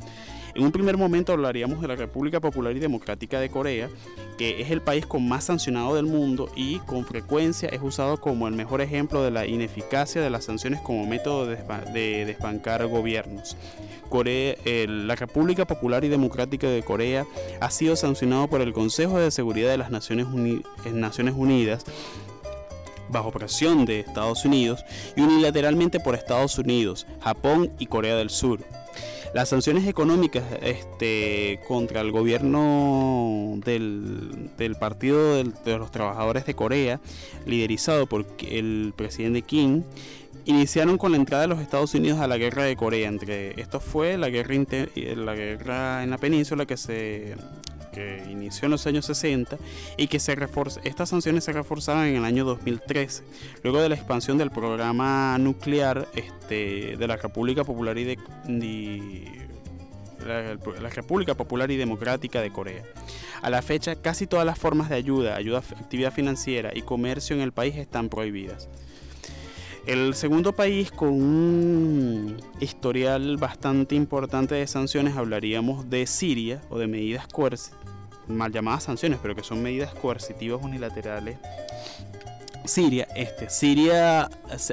[0.56, 3.90] En un primer momento hablaríamos de la República Popular y Democrática de Corea,
[4.38, 8.48] que es el país con más sancionado del mundo y con frecuencia es usado como
[8.48, 12.86] el mejor ejemplo de la ineficacia de las sanciones como método de, desba- de desbancar
[12.88, 13.56] gobiernos.
[14.10, 14.56] Corea,
[14.88, 17.26] la República Popular y Democrática de Corea
[17.62, 20.28] ha sido sancionado por el Consejo de Seguridad de las Naciones,
[20.86, 21.84] eh, Naciones Unidas
[23.12, 24.84] bajo presión de Estados Unidos
[25.16, 28.60] y unilateralmente por Estados Unidos, Japón y Corea del Sur.
[29.34, 34.50] Las sanciones económicas este, contra el gobierno del,
[34.80, 37.00] Partido de los Trabajadores de Corea,
[37.46, 39.84] liderizado por el presidente Kim,
[40.46, 43.08] iniciaron con la entrada de los Estados Unidos a la guerra de Corea.
[43.08, 47.36] Entre esto fue la guerra, inter- la guerra en la península que se
[48.30, 49.58] inició en los años 60
[49.98, 53.24] y que se reforz- estas sanciones se reforzaron en el año 2013,
[53.64, 58.18] luego de la expansión del programa nuclear este, de la República Popular y de,
[60.26, 62.84] la, República Popular y Democrática de Corea.
[63.42, 67.42] A la fecha, casi todas las formas de ayuda, ayuda, actividad financiera y comercio en
[67.42, 68.70] el país están prohibidas.
[69.86, 76.88] El segundo país con un historial bastante importante de sanciones hablaríamos de Siria o de
[76.88, 77.28] medidas
[78.30, 81.38] mal llamadas sanciones, pero que son medidas coercitivas unilaterales
[82.70, 84.30] Siria, este, Siria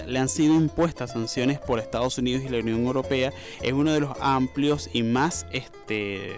[0.07, 3.33] le han sido impuestas sanciones por Estados Unidos y la Unión Europea.
[3.63, 6.37] Es uno de los amplios y más este,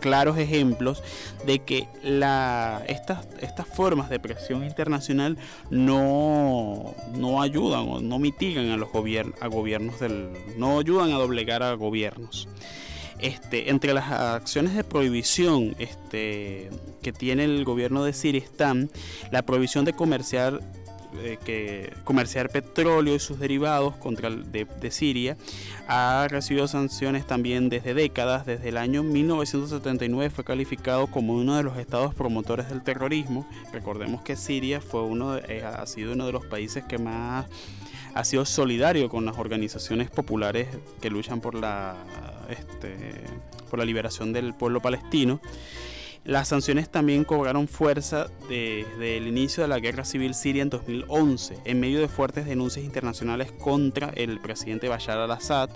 [0.00, 1.02] claros ejemplos
[1.46, 1.86] de que
[2.88, 5.38] estas, estas formas de presión internacional
[5.70, 11.62] no, no ayudan o no mitigan a los a gobiernos del, no ayudan a doblegar
[11.62, 12.48] a gobiernos.
[13.18, 16.70] Este, entre las acciones de prohibición este,
[17.02, 18.90] que tiene el gobierno de Siria están
[19.32, 20.60] la prohibición de comerciar
[21.20, 25.38] eh, comerciar petróleo y sus derivados contra de, de, Siria
[25.88, 28.44] ha recibido sanciones también desde décadas.
[28.44, 33.48] Desde el año 1979 fue calificado como uno de los estados promotores del terrorismo.
[33.72, 37.46] Recordemos que Siria fue uno eh, ha sido uno de los países que más
[38.14, 40.68] ha sido solidario con las organizaciones populares
[41.00, 41.96] que luchan por la,
[42.48, 42.96] este,
[43.70, 45.40] por la liberación del pueblo palestino.
[46.24, 51.58] Las sanciones también cobraron fuerza desde el inicio de la guerra civil siria en 2011,
[51.64, 55.70] en medio de fuertes denuncias internacionales contra el presidente Bashar al-Assad.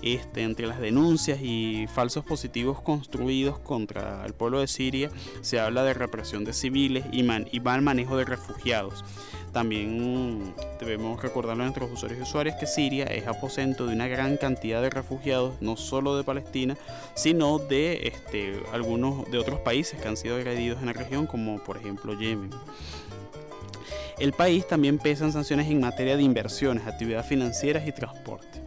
[0.00, 5.82] Este, entre las denuncias y falsos positivos construidos contra el pueblo de Siria, se habla
[5.82, 9.04] de represión de civiles y, y mal manejo de refugiados.
[9.52, 14.36] También debemos recordarle a nuestros usuarios y usuarias que Siria es aposento de una gran
[14.36, 16.76] cantidad de refugiados, no solo de Palestina,
[17.14, 21.58] sino de este, algunos de otros países que han sido agredidos en la región, como
[21.64, 22.50] por ejemplo Yemen.
[24.18, 28.62] El país también pesa en sanciones en materia de inversiones, actividades financieras y transporte.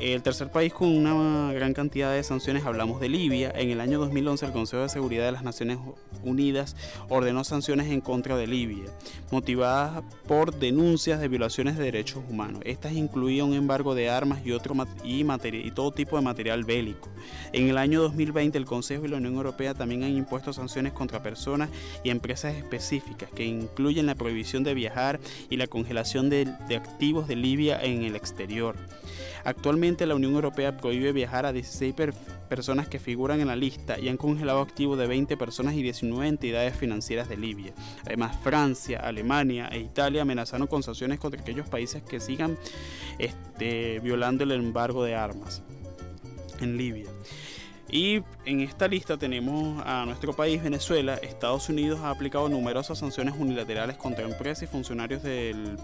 [0.00, 3.52] El tercer país con una gran cantidad de sanciones hablamos de Libia.
[3.54, 5.76] En el año 2011 el Consejo de Seguridad de las Naciones
[6.24, 6.74] Unidas
[7.10, 8.86] ordenó sanciones en contra de Libia,
[9.30, 12.62] motivadas por denuncias de violaciones de derechos humanos.
[12.64, 14.74] Estas incluían un embargo de armas y, otro
[15.04, 17.10] y, y todo tipo de material bélico.
[17.52, 21.22] En el año 2020 el Consejo y la Unión Europea también han impuesto sanciones contra
[21.22, 21.68] personas
[22.04, 25.20] y empresas específicas que incluyen la prohibición de viajar
[25.50, 28.76] y la congelación de, de activos de Libia en el exterior.
[29.44, 31.94] Actualmente la Unión Europea prohíbe viajar a 16
[32.48, 36.28] personas que figuran en la lista y han congelado activos de 20 personas y 19
[36.28, 37.72] entidades financieras de Libia.
[38.06, 42.56] Además, Francia, Alemania e Italia amenazaron con sanciones contra aquellos países que sigan
[43.18, 45.62] este, violando el embargo de armas
[46.60, 47.10] en Libia.
[47.92, 51.14] Y en esta lista tenemos a nuestro país, Venezuela.
[51.14, 55.76] Estados Unidos ha aplicado numerosas sanciones unilaterales contra empresas y funcionarios del,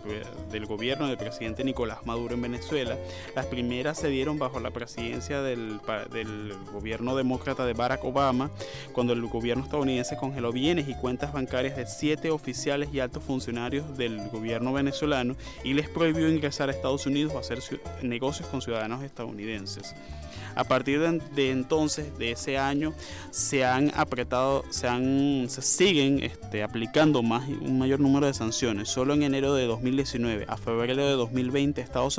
[0.69, 2.97] gobierno del presidente Nicolás Maduro en Venezuela.
[3.35, 5.81] Las primeras se dieron bajo la presidencia del,
[6.13, 8.51] del gobierno demócrata de Barack Obama,
[8.93, 13.99] cuando el gobierno estadounidense congeló bienes y cuentas bancarias de siete oficiales y altos funcionarios
[13.99, 15.35] del gobierno venezolano
[15.65, 17.59] y les prohibió ingresar a Estados Unidos o hacer
[18.03, 19.95] negocios con ciudadanos estadounidenses.
[20.57, 22.95] A partir de, entonces, de ese año,
[23.31, 28.89] se han apretado, se, han, siguen este, aplicando más, un mayor número de sanciones.
[28.89, 32.19] Solo en enero de 2019 a febrero de 2020, Estados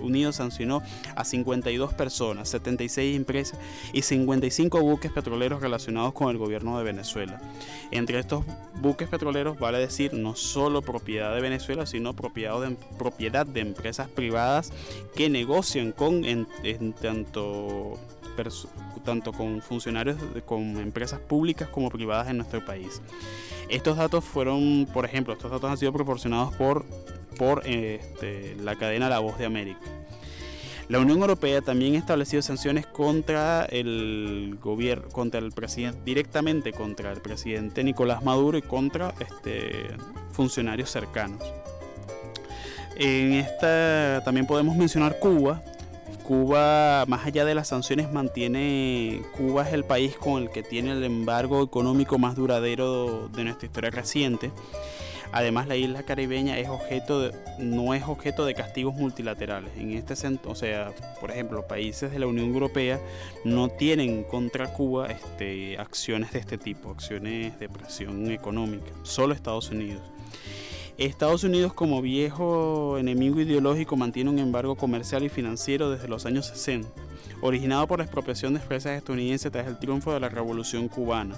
[0.00, 0.82] Unidos sancionó
[1.14, 3.60] a 52 personas, 76 empresas
[3.92, 7.40] y 55 buques petroleros relacionados con el gobierno de Venezuela.
[7.92, 8.44] Entre estos
[8.80, 14.72] buques petroleros, vale decir, no solo propiedad de Venezuela, sino propiedad de empresas privadas
[15.14, 16.46] que negocian con en
[16.94, 17.67] tanto
[19.04, 20.16] tanto con funcionarios,
[20.46, 23.00] con empresas públicas como privadas en nuestro país.
[23.68, 26.84] Estos datos fueron, por ejemplo, estos datos han sido proporcionados por,
[27.36, 29.80] por este, la cadena La Voz de América.
[30.88, 37.12] La Unión Europea también ha establecido sanciones contra el gobierno, contra el presidente, directamente contra
[37.12, 39.88] el presidente Nicolás Maduro y contra este,
[40.32, 41.42] funcionarios cercanos.
[42.96, 45.62] En esta también podemos mencionar Cuba,
[46.28, 50.92] Cuba, más allá de las sanciones, mantiene, Cuba es el país con el que tiene
[50.92, 54.50] el embargo económico más duradero de nuestra historia reciente.
[55.32, 59.70] Además, la isla caribeña es objeto no es objeto de castigos multilaterales.
[59.78, 63.00] En este sentido, o sea, por ejemplo, países de la Unión Europea
[63.46, 68.92] no tienen contra Cuba este, acciones de este tipo, acciones de presión económica.
[69.02, 70.02] Solo Estados Unidos.
[70.98, 76.46] Estados Unidos como viejo enemigo ideológico mantiene un embargo comercial y financiero desde los años
[76.46, 76.88] 60,
[77.40, 81.36] originado por la expropiación de empresas estadounidenses tras el triunfo de la Revolución cubana.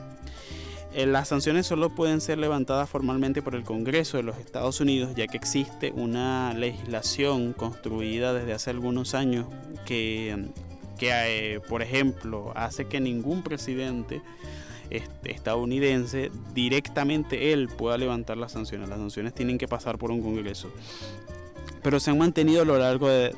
[0.95, 5.15] Eh, las sanciones solo pueden ser levantadas formalmente por el Congreso de los Estados Unidos,
[5.15, 9.47] ya que existe una legislación construida desde hace algunos años
[9.85, 10.49] que
[11.03, 14.21] eh, por ejemplo, hace que ningún presidente
[14.91, 18.89] estadounidense directamente él pueda levantar las sanciones.
[18.89, 20.71] Las sanciones tienen que pasar por un Congreso
[21.83, 23.33] pero se han mantenido a lo largo de,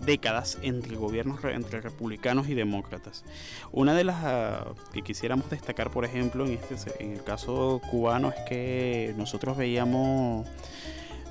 [0.00, 3.24] décadas entre gobiernos entre republicanos y demócratas.
[3.72, 8.30] Una de las ah, que quisiéramos destacar, por ejemplo, en, este, en el caso cubano,
[8.30, 10.46] es que nosotros veíamos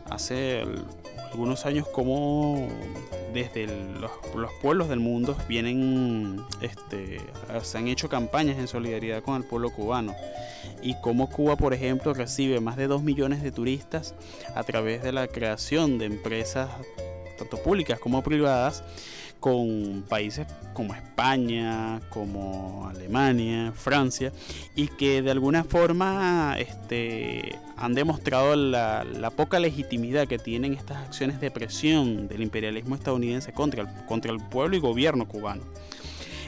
[0.09, 0.63] hace
[1.31, 2.67] algunos años como
[3.33, 4.11] desde los,
[4.61, 7.19] pueblos del mundo vienen, este,
[7.63, 10.15] se han hecho campañas en solidaridad con el pueblo cubano.
[10.81, 14.15] Y cómo Cuba, por ejemplo, recibe más de 2 millones de turistas
[14.55, 16.69] a través de la creación de empresas
[17.37, 18.83] tanto públicas como privadas
[19.39, 24.31] con países como España, como Alemania, Francia,
[24.73, 31.41] y que de alguna forma este, han demostrado la, poca legitimidad que tienen estas acciones
[31.41, 35.63] de presión del imperialismo estadounidense contra el, contra el pueblo y gobierno cubano.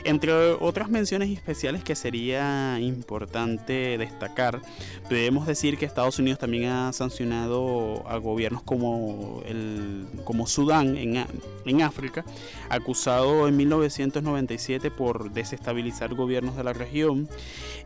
[0.06, 4.62] Entre otras menciones especiales que sería importante destacar,
[5.10, 11.26] debemos decir que Estados Unidos también ha sancionado a gobiernos como, el, como Sudán en,
[11.66, 12.24] en África,
[12.70, 17.28] acusado en 1997 por desestabilizar gobiernos de la región.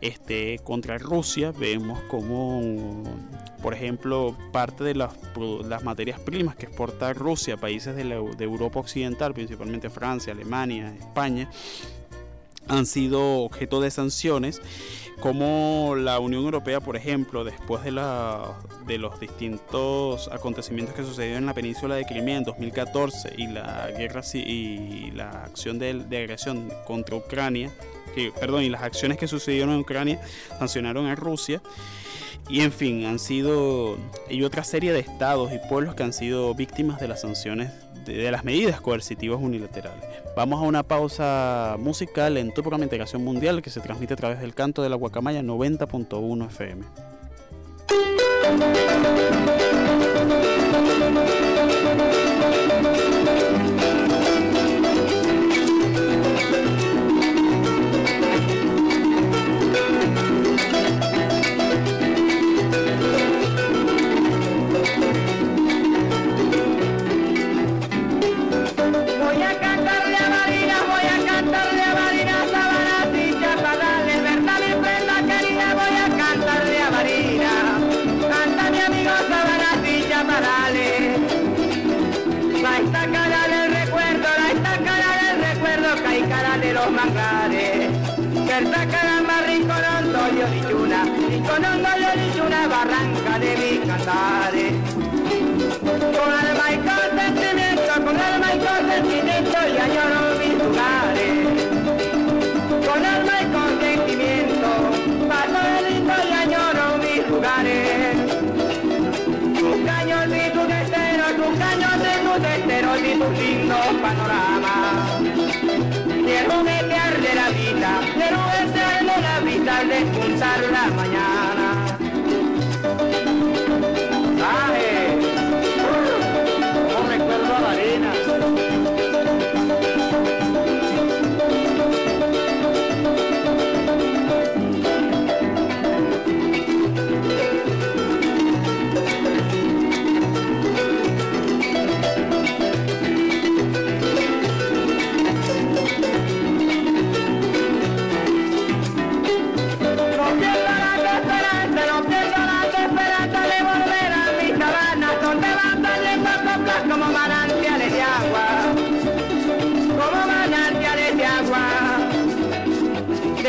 [0.02, 3.02] Este, contra Rusia vemos como,
[3.62, 5.14] por ejemplo, parte de las,
[5.84, 11.48] materias primas que exporta Rusia a países de, de Europa Occidental, principalmente Francia, Alemania, España,
[12.70, 14.62] han sido objeto de sanciones,
[15.20, 18.56] como la Unión Europea, por ejemplo, después de, la,
[18.86, 23.90] de los distintos acontecimientos que sucedieron en la península de Crimea en 2014 y la
[23.90, 27.70] guerra y la acción de, agresión contra Ucrania,
[28.14, 30.20] que, perdón, y las acciones que sucedieron en Ucrania
[30.58, 31.60] sancionaron a Rusia.
[32.48, 33.98] Y en fin, han sido,
[34.28, 37.70] y otra serie de estados y pueblos que han sido víctimas de las sanciones
[38.16, 40.04] de, las medidas coercitivas unilaterales.
[40.36, 44.40] Vamos a una pausa musical en tu programa integración mundial que se transmite a través
[44.40, 46.84] del canto de la Guacamaya 90.1 FM.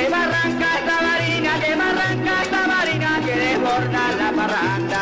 [0.02, 5.02] de Barranca Tabarina, de Barranca Tabarina, que de jornada la parranda.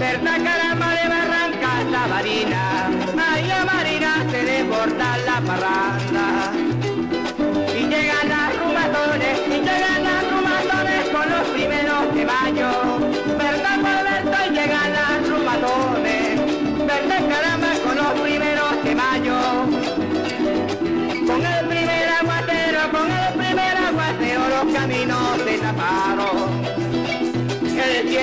[0.00, 4.58] Berta Caramba de Barranca Tabarina, María Marina, que de
[5.28, 6.26] la parranda.
[7.78, 13.13] Y llegan las rumatones, y llegan las rumatones con los primeros de mayo.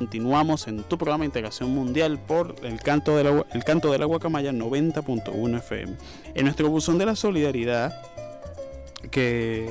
[0.00, 3.98] Continuamos en tu programa de Integración Mundial por el canto de la, el canto de
[3.98, 5.94] la Guacamaya 90.1 FM.
[6.34, 8.00] En nuestro buzón de la solidaridad,
[9.10, 9.68] que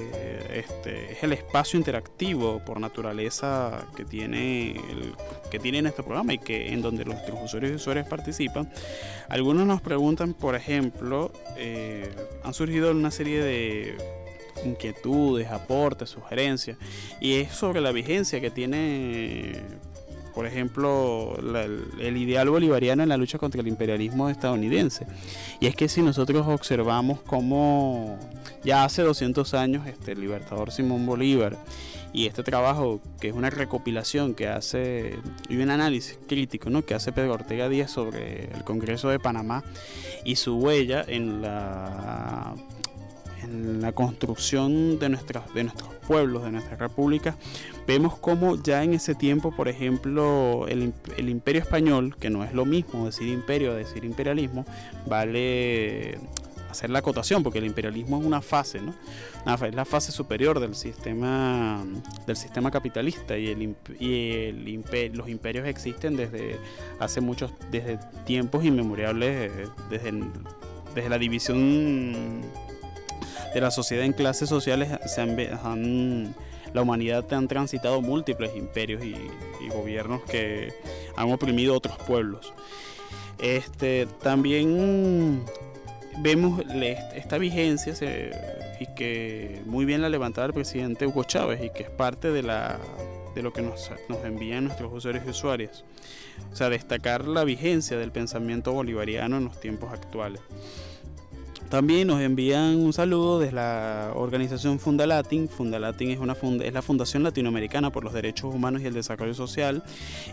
[0.53, 5.15] este, es el espacio interactivo por naturaleza que tiene, el,
[5.49, 8.71] que tiene programa y que en donde los usuarios y usuarias participan.
[9.29, 12.07] Algunos nos preguntan, por ejemplo, eh,
[12.43, 13.97] han surgido una serie de
[14.63, 16.77] inquietudes, aportes, sugerencias,
[17.19, 19.63] y es sobre la vigencia que tiene
[20.39, 21.37] por ejemplo,
[21.99, 25.05] el, ideal bolivariano en la lucha contra el imperialismo estadounidense.
[25.59, 28.17] Y es que si nosotros observamos cómo
[28.63, 31.57] ya hace 200 años este, libertador Simón Bolívar
[32.13, 35.19] y este trabajo que es una recopilación que hace
[35.49, 36.85] y un análisis crítico ¿no?
[36.85, 39.65] que hace Pedro Ortega Díaz sobre el Congreso de Panamá
[40.23, 42.55] y su huella en la
[43.43, 47.35] en la construcción de, nuestras, de nuestros pueblos, de nuestra república,
[47.87, 52.53] vemos como ya en ese tiempo, por ejemplo, el, el, imperio español, que no es
[52.53, 54.65] lo mismo decir imperio a decir imperialismo,
[55.07, 56.17] vale
[56.69, 58.93] hacer la acotación, porque el imperialismo es una fase, ¿no?
[59.55, 61.83] es la fase superior del sistema,
[62.27, 66.57] del sistema capitalista y, el, y el los imperios existen desde
[66.99, 69.51] hace muchos, desde tiempos inmemorables,
[69.89, 70.13] desde,
[70.93, 72.41] desde la división
[73.53, 76.35] de la sociedad en clases sociales se han,
[76.73, 79.15] la humanidad han transitado múltiples imperios y,
[79.69, 80.73] gobiernos que
[81.15, 82.53] han oprimido otros pueblos.
[83.37, 85.45] Este, también
[86.19, 86.63] vemos
[87.13, 87.93] esta vigencia
[88.79, 92.41] y que muy bien la levantaba el presidente Hugo Chávez y que es parte de,
[92.41, 92.79] la,
[93.35, 95.83] de lo que nos, nos envían nuestros usuarios y usuarias.
[96.51, 100.41] O sea, destacar la vigencia del pensamiento bolivariano en los tiempos actuales.
[101.69, 105.47] También nos envían un saludo desde la organización Fundalatin.
[105.47, 109.83] Fundalatin es, una es la Fundación Latinoamericana por los Derechos Humanos y el Desarrollo Social.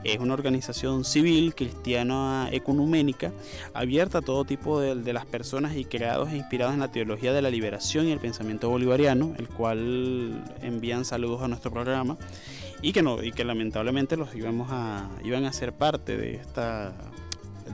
[0.02, 3.32] Es una organización civil, cristiana, ecuménica,
[3.74, 7.42] abierta a todo tipo de, las personas y creados e inspirados en la teología de
[7.42, 12.16] la liberación y el pensamiento bolivariano, el cual envían saludos a nuestro programa
[12.80, 16.94] y que, no, y que lamentablemente los íbamos a, iban a ser parte de esta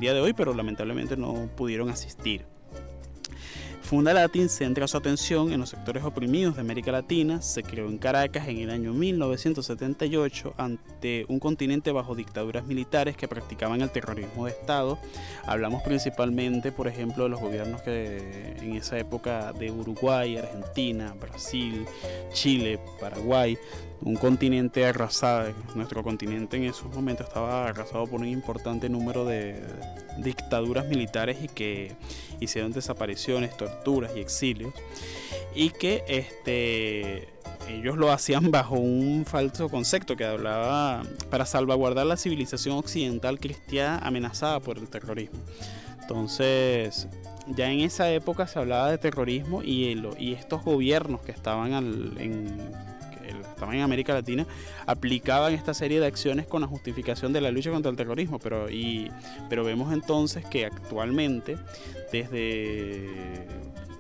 [0.01, 2.52] día de hoy, pero lamentablemente no pudieron asistir.
[3.93, 7.43] Funda Latin centra su atención en los sectores oprimidos de América Latina.
[7.43, 13.29] Se creó en Caracas en el año 1978 ante un continente bajo dictaduras militares que
[13.29, 14.99] practicaban el terrorismo de Estado.
[15.45, 21.85] Hablamos principalmente, por ejemplo, de los gobiernos que en esa época de Uruguay, Argentina, Brasil,
[22.33, 23.59] Chile, Paraguay,
[24.05, 29.63] un continente arrasado, nuestro continente en esos momentos estaba arrasado por un importante número de
[30.19, 31.93] dictaduras militares y que
[32.41, 34.75] hicieron desapariciones, torturas y exilios
[35.55, 37.29] y que este
[37.69, 43.99] ellos lo hacían bajo un falso concepto que hablaba para salvaguardar la civilización occidental cristiana
[43.99, 45.39] amenazada por el terrorismo.
[46.01, 47.07] Entonces,
[47.47, 51.73] ya en esa época se hablaba de terrorismo y, y estos gobiernos que estaban
[52.19, 52.73] en
[53.41, 54.47] estaban en América Latina,
[54.87, 58.39] aplicaban esta serie de acciones con la justificación de la lucha contra el terrorismo.
[58.39, 59.11] Pero, y,
[59.49, 61.57] pero vemos entonces que actualmente,
[62.13, 63.09] desde,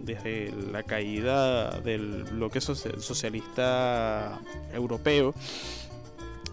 [0.00, 4.40] desde la caída del bloque socialista
[4.72, 5.34] europeo,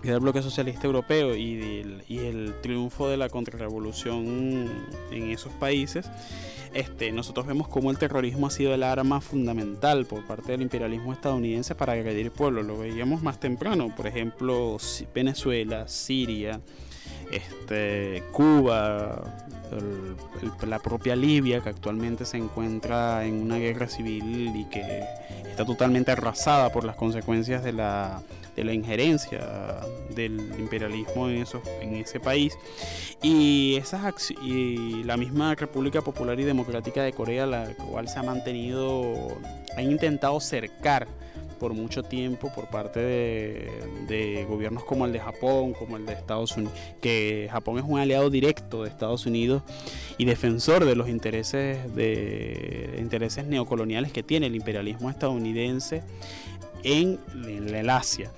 [0.03, 4.69] del bloque socialista europeo y, el triunfo de la contrarrevolución
[5.11, 6.09] en esos países,
[6.73, 11.13] este, nosotros vemos cómo el terrorismo ha sido el arma fundamental por parte del imperialismo
[11.13, 12.65] estadounidense para agredir pueblos.
[12.65, 14.77] Lo veíamos más temprano, por ejemplo,
[15.13, 16.61] Venezuela, Siria,
[17.31, 19.45] este, Cuba,
[20.67, 25.03] la propia Libia, que actualmente se encuentra en una guerra civil y que
[25.49, 28.21] está totalmente arrasada por las consecuencias de la
[28.55, 29.79] de la injerencia
[30.15, 31.45] del imperialismo en,
[31.81, 32.57] en ese país.
[33.21, 38.23] Y, esas y la misma República Popular y Democrática de Corea, la cual se ha
[38.23, 39.37] mantenido,
[39.75, 41.07] ha intentado cercar
[41.59, 46.55] por mucho tiempo por parte de, gobiernos como el de Japón, como el de Estados
[46.57, 49.61] Unidos, que Japón es un aliado directo de Estados Unidos
[50.17, 56.01] y defensor de los intereses de intereses neocoloniales que tiene el imperialismo estadounidense
[56.83, 58.31] en, el Asia.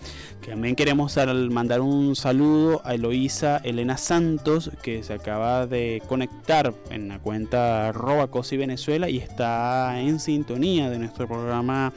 [0.45, 1.17] También queremos
[1.49, 7.89] mandar un saludo a Eloísa Elena Santos, que se acaba de conectar en la cuenta
[7.89, 11.93] arroba Cosi Venezuela y está en sintonía de nuestro programa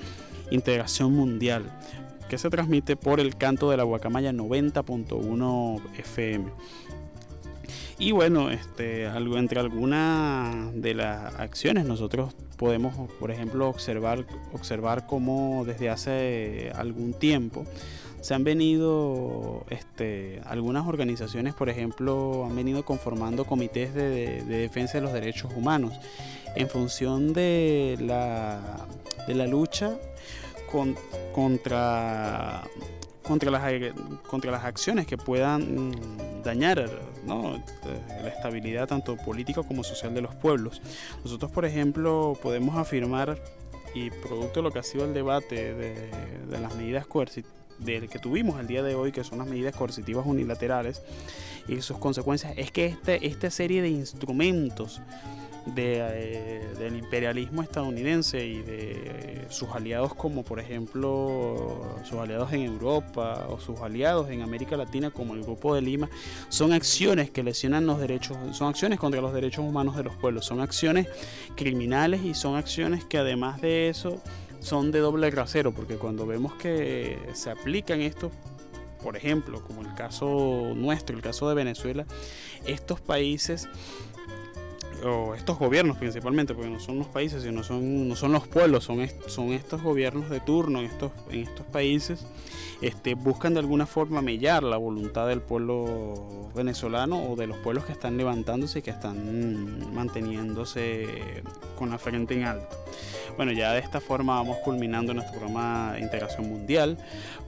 [0.50, 1.64] Integración Mundial,
[2.28, 6.44] que se transmite por el canto de la Guacamaya 90.1 FM.
[7.98, 15.64] Y bueno, este, entre algunas de las acciones nosotros podemos, por ejemplo, observar, observar cómo
[15.64, 17.64] desde hace algún tiempo
[18.20, 24.94] se han venido, este, algunas organizaciones, por ejemplo, han venido conformando comités de, de defensa
[24.94, 25.92] de los derechos humanos
[26.56, 28.86] en función de la,
[29.26, 29.96] de la lucha
[30.70, 30.96] con,
[31.34, 32.62] contra
[33.26, 33.62] contra las,
[34.26, 36.88] contra las acciones que puedan mm, dañar
[37.26, 37.60] ¿no?
[38.22, 40.80] la estabilidad tanto política como social de los pueblos.
[41.24, 43.38] Nosotros, por ejemplo, podemos afirmar,
[43.94, 46.10] y producto de lo que ha sido el debate de,
[46.50, 49.74] de las medidas coercitivas, del que tuvimos el día de hoy, que son las medidas
[49.74, 51.02] coercitivas unilaterales
[51.68, 55.00] y sus consecuencias, es que este, esta serie de instrumentos
[55.66, 62.62] de, eh, del imperialismo estadounidense y de sus aliados como por ejemplo sus aliados en
[62.62, 66.08] Europa o sus aliados en América Latina como el Grupo de Lima,
[66.48, 70.44] son acciones que lesionan los derechos, son acciones contra los derechos humanos de los pueblos,
[70.44, 71.08] son acciones
[71.56, 74.20] criminales y son acciones que además de eso
[74.60, 78.32] son de doble rasero, porque cuando vemos que se aplican estos
[79.02, 82.06] por ejemplo, como el caso nuestro, el caso de Venezuela,
[82.64, 83.68] estos países
[85.04, 88.84] o estos gobiernos principalmente, porque no son los países, sino son, no son los pueblos,
[88.84, 92.26] son, son estos gobiernos de turno en estos, en estos países,
[92.80, 97.84] este, buscan de alguna forma mellar la voluntad del pueblo venezolano o de los pueblos
[97.84, 101.42] que están levantándose y que están manteniéndose
[101.76, 102.76] con la frente en alto.
[103.36, 106.98] Bueno, ya de esta forma vamos culminando nuestro programa de integración mundial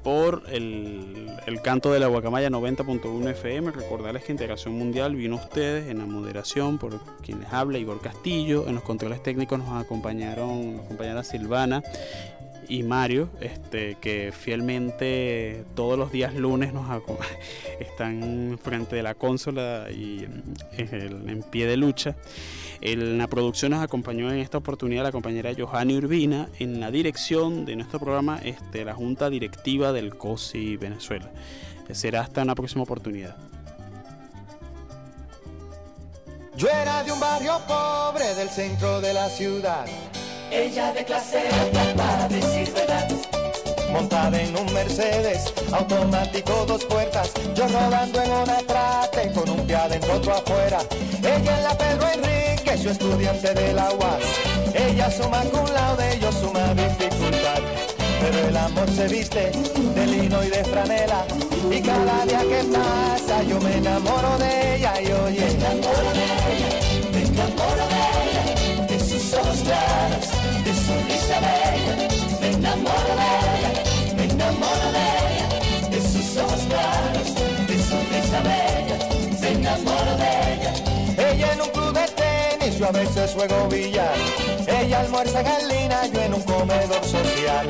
[0.02, 3.70] por el, el canto de la Guacamaya 90.1 FM.
[3.70, 8.66] Recordarles que Integración Mundial vino a ustedes en la moderación por quienes habla Igor Castillo.
[8.68, 11.82] En los controles técnicos nos acompañaron, nos acompañaron Silvana
[12.68, 16.86] y Mario, este, que fielmente todos los días lunes nos
[17.80, 20.24] están frente de la consola y
[20.76, 22.16] en, en pie de lucha.
[22.80, 27.64] En la producción nos acompañó en esta oportunidad la compañera Johanny Urbina, en la dirección
[27.64, 31.30] de nuestro programa, este, la Junta Directiva del COSI Venezuela.
[31.92, 33.36] Será hasta una próxima oportunidad.
[36.56, 39.84] Yo era de un barrio pobre del centro de la ciudad.
[40.50, 43.06] Ella de clase alta para decir verdad.
[43.92, 47.30] Montada en un Mercedes, automático dos puertas.
[47.54, 50.78] Yo rodando en una trate con un pie adentro, otro afuera.
[51.18, 54.22] Ella en la Pedro Enrique, su estudiante de la UAS.
[54.74, 55.66] Ella suma con
[55.98, 57.85] de ellos suma dificultad.
[58.26, 59.52] Pero el amor se viste
[59.94, 61.24] de lino y de franela.
[61.70, 65.40] Y cada día que pasa yo me enamoro de ella y oye.
[65.42, 66.70] Me enamoro de ella,
[67.12, 68.86] me enamoro de ella.
[68.88, 70.26] De sus ojos claros,
[70.64, 72.08] de su risa bella.
[72.40, 73.70] Me enamoro de ella,
[74.16, 75.88] me enamoro de ella.
[75.88, 77.28] De sus ojos claros,
[77.68, 78.98] de su risa bella.
[79.40, 80.45] Me enamoro de ella.
[82.78, 84.14] Yo a veces juego billar.
[84.66, 87.66] Ella almuerza Galina, yo en un comedor social.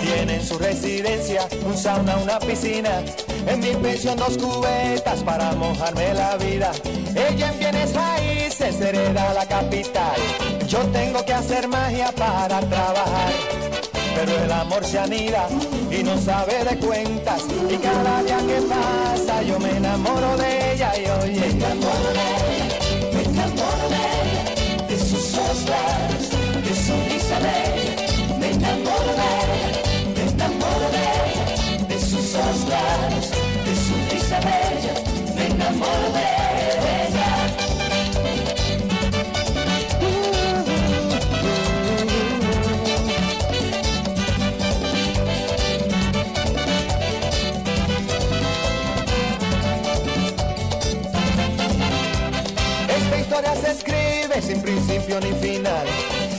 [0.00, 3.02] Tiene en su residencia un sauna, una piscina.
[3.46, 6.72] En mi pensión dos cubetas para mojarme la vida.
[7.14, 10.16] Ella en bienes raíces hereda la capital.
[10.66, 13.32] Yo tengo que hacer magia para trabajar.
[14.14, 15.46] Pero el amor se anida
[15.90, 17.42] y no sabe de cuentas.
[17.70, 21.40] Y cada día que pasa yo me enamoro de ella y oye.
[21.40, 22.47] Me enamoro
[25.48, 25.54] De
[26.74, 28.38] su risa bella.
[28.38, 29.82] Me enamoro de ella,
[30.14, 31.86] me enamoro de ella.
[31.88, 33.30] De sus ojos claros,
[33.64, 34.92] de su risa bella.
[35.34, 36.47] Me enamoro de ella.
[54.48, 55.86] Sin principio ni final.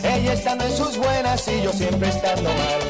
[0.03, 2.82] Ella estando en sus buenas y yo siempre estando mal.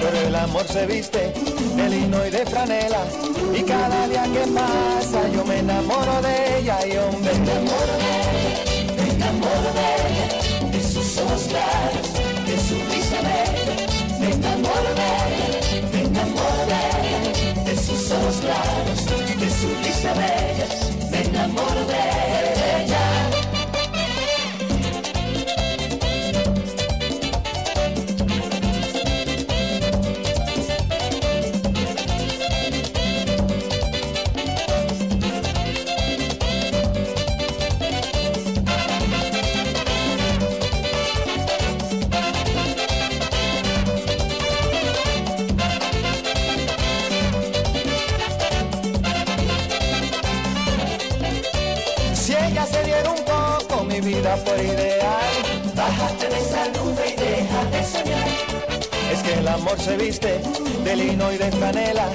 [0.00, 1.34] Pero el amor se viste
[1.76, 3.02] de lino y de franela.
[3.54, 7.34] Y cada día que pasa yo me enamoro de ella y hombre.
[7.34, 8.54] Me enamoro de ella,
[8.96, 12.06] me enamoro de ella, de sus ojos claros,
[12.48, 13.76] de su risa bella.
[14.18, 18.98] Me enamoro de ella, me enamoro de ella, de sus ojos claros,
[19.42, 20.66] de su risa bella.
[21.10, 22.13] Me enamoro de ella.
[54.36, 55.34] por ideal.
[55.74, 58.28] Bájate de esa y deja de soñar.
[59.12, 60.40] Es que el amor se viste
[60.84, 62.08] de lino y de franela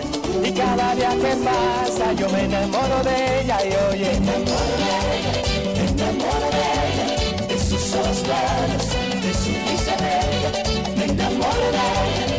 [0.43, 4.19] y cada día que pasa yo me enamoro de ella y oye.
[4.19, 5.33] Me enamoro de ella,
[5.75, 8.87] me enamoro de ella, de sus ojos claros,
[9.23, 12.38] de su risa bella, me enamoro de ella.